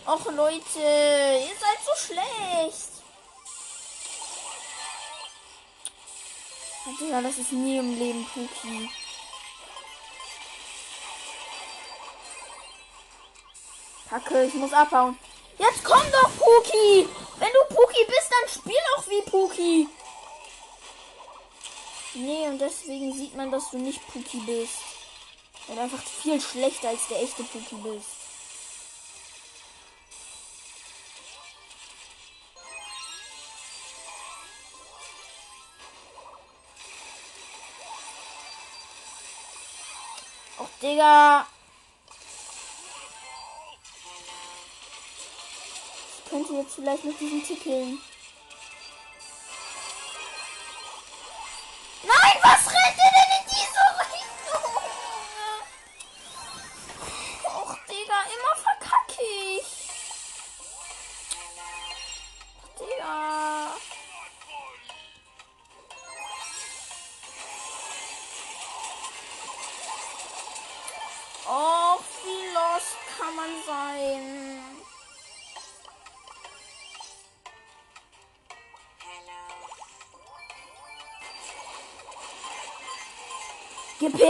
Och 0.06 0.32
Leute, 0.32 0.80
ihr 0.80 1.56
seid 1.58 1.78
so 1.86 2.06
schlecht. 2.06 2.90
Ja, 7.10 7.22
das 7.22 7.38
ist 7.38 7.52
nie 7.52 7.78
im 7.78 7.98
Leben 7.98 8.26
Puki. 8.26 8.90
Kacke, 14.10 14.44
ich 14.44 14.54
muss 14.54 14.74
abhauen. 14.74 15.18
Jetzt 15.56 15.82
komm 15.82 16.02
doch, 16.12 16.30
Puki! 16.36 17.08
Wenn 17.38 17.52
du 17.52 17.74
Puki 17.74 18.04
bist, 18.06 18.30
dann 18.30 18.48
spiel 18.50 18.82
auch 18.98 19.08
wie 19.08 19.22
Puki. 19.22 19.88
Nee, 22.16 22.46
und 22.46 22.60
deswegen 22.60 23.12
sieht 23.12 23.34
man, 23.34 23.50
dass 23.50 23.70
du 23.70 23.78
nicht 23.78 24.06
Puki 24.06 24.38
bist. 24.46 24.78
Und 25.66 25.78
einfach 25.78 26.00
viel 26.00 26.40
schlechter 26.40 26.90
als 26.90 27.08
der 27.08 27.20
echte 27.22 27.42
Puki 27.42 27.74
bist. 27.76 28.06
Och, 40.58 40.68
Digga. 40.80 41.46
Ich 46.18 46.30
könnte 46.30 46.52
jetzt 46.54 46.74
vielleicht 46.76 47.04
diesen 47.20 47.42
Tickeln. 47.42 47.90
Nein, 47.90 48.13
was 52.44 52.66
rennt 52.66 53.03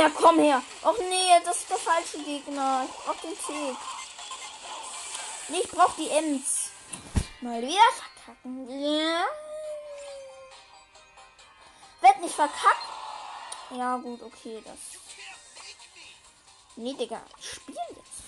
her, 0.05 0.11
komm 0.11 0.39
her. 0.39 0.63
Och 0.83 0.99
nee, 0.99 1.41
das 1.45 1.57
ist 1.59 1.71
der 1.71 1.79
falsche 1.79 2.19
Gegner. 2.23 2.87
Ich 2.87 3.05
brauch 3.05 3.21
den 3.23 3.39
Tick. 3.39 3.77
Nee, 5.49 5.61
ich 5.63 5.71
brauch 5.71 5.95
die 5.97 6.11
Ems. 6.11 6.71
Mal 7.41 7.63
wieder 7.63 7.93
verkacken. 7.93 8.81
Ja. 8.81 9.25
Werd 12.01 12.21
nicht 12.21 12.35
verkackt. 12.35 12.89
Ja, 13.71 13.97
gut, 13.97 14.23
okay, 14.23 14.63
das. 14.65 14.79
Nee, 16.77 16.95
Digga, 16.95 17.21
spiel 17.41 17.77
jetzt. 17.91 18.25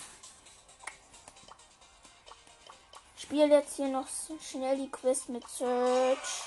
Spiel 3.17 3.49
jetzt 3.49 3.75
hier 3.75 3.89
noch 3.89 4.07
schnell 4.41 4.77
die 4.77 4.89
Quest 4.89 5.29
mit 5.29 5.47
Search. 5.49 6.43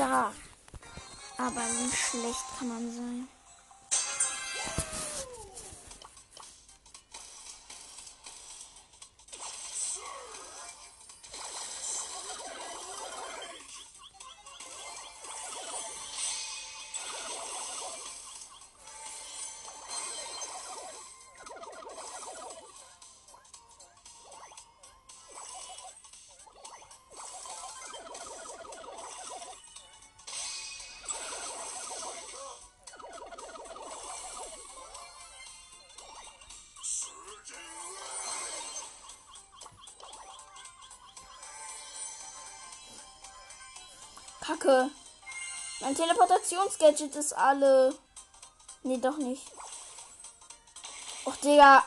Digga. 0.00 0.32
Aber 1.36 1.60
wie 1.60 1.94
schlecht 1.94 2.44
kann 2.58 2.68
man 2.68 2.90
sein? 2.90 3.28
Kacke. 44.70 44.90
Mein 45.80 45.94
Teleportationsgadget 45.94 47.16
ist 47.16 47.32
alle. 47.32 47.94
Nee, 48.82 48.98
doch 48.98 49.16
nicht. 49.18 49.42
Och, 51.24 51.36
Digga. 51.36 51.84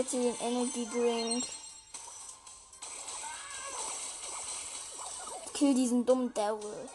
Jetzt 0.00 0.12
den 0.14 0.34
Energy 0.40 0.88
Drink. 0.90 1.44
Kill 5.52 5.74
diesen 5.74 6.06
dummen 6.06 6.32
Devil. 6.32 6.88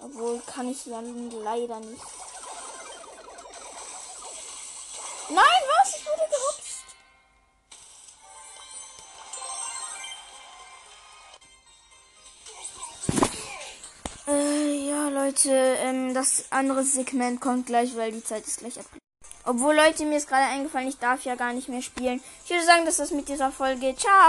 Obwohl 0.00 0.40
kann 0.40 0.68
ich 0.68 0.84
dann 0.84 1.30
leider 1.30 1.78
nicht. 1.80 2.02
Nein, 5.28 5.62
was? 5.68 5.96
Ich 5.96 6.06
wurde 6.06 6.28
gehupst. 6.30 6.84
Äh, 14.26 14.88
ja, 14.88 15.08
Leute, 15.10 15.50
ähm, 15.52 16.14
das 16.14 16.50
andere 16.50 16.82
Segment 16.82 17.40
kommt 17.40 17.66
gleich, 17.66 17.94
weil 17.96 18.10
die 18.10 18.24
Zeit 18.24 18.46
ist 18.46 18.58
gleich 18.58 18.80
ab. 18.80 18.86
Obwohl, 19.44 19.74
Leute, 19.74 20.04
mir 20.04 20.18
ist 20.18 20.28
gerade 20.28 20.46
eingefallen, 20.46 20.88
ich 20.88 20.98
darf 20.98 21.24
ja 21.24 21.34
gar 21.34 21.52
nicht 21.52 21.68
mehr 21.68 21.82
spielen. 21.82 22.20
Ich 22.44 22.50
würde 22.50 22.64
sagen, 22.64 22.84
dass 22.84 22.98
das 22.98 23.10
mit 23.10 23.28
dieser 23.28 23.50
Folge. 23.50 23.94
Ciao! 23.96 24.28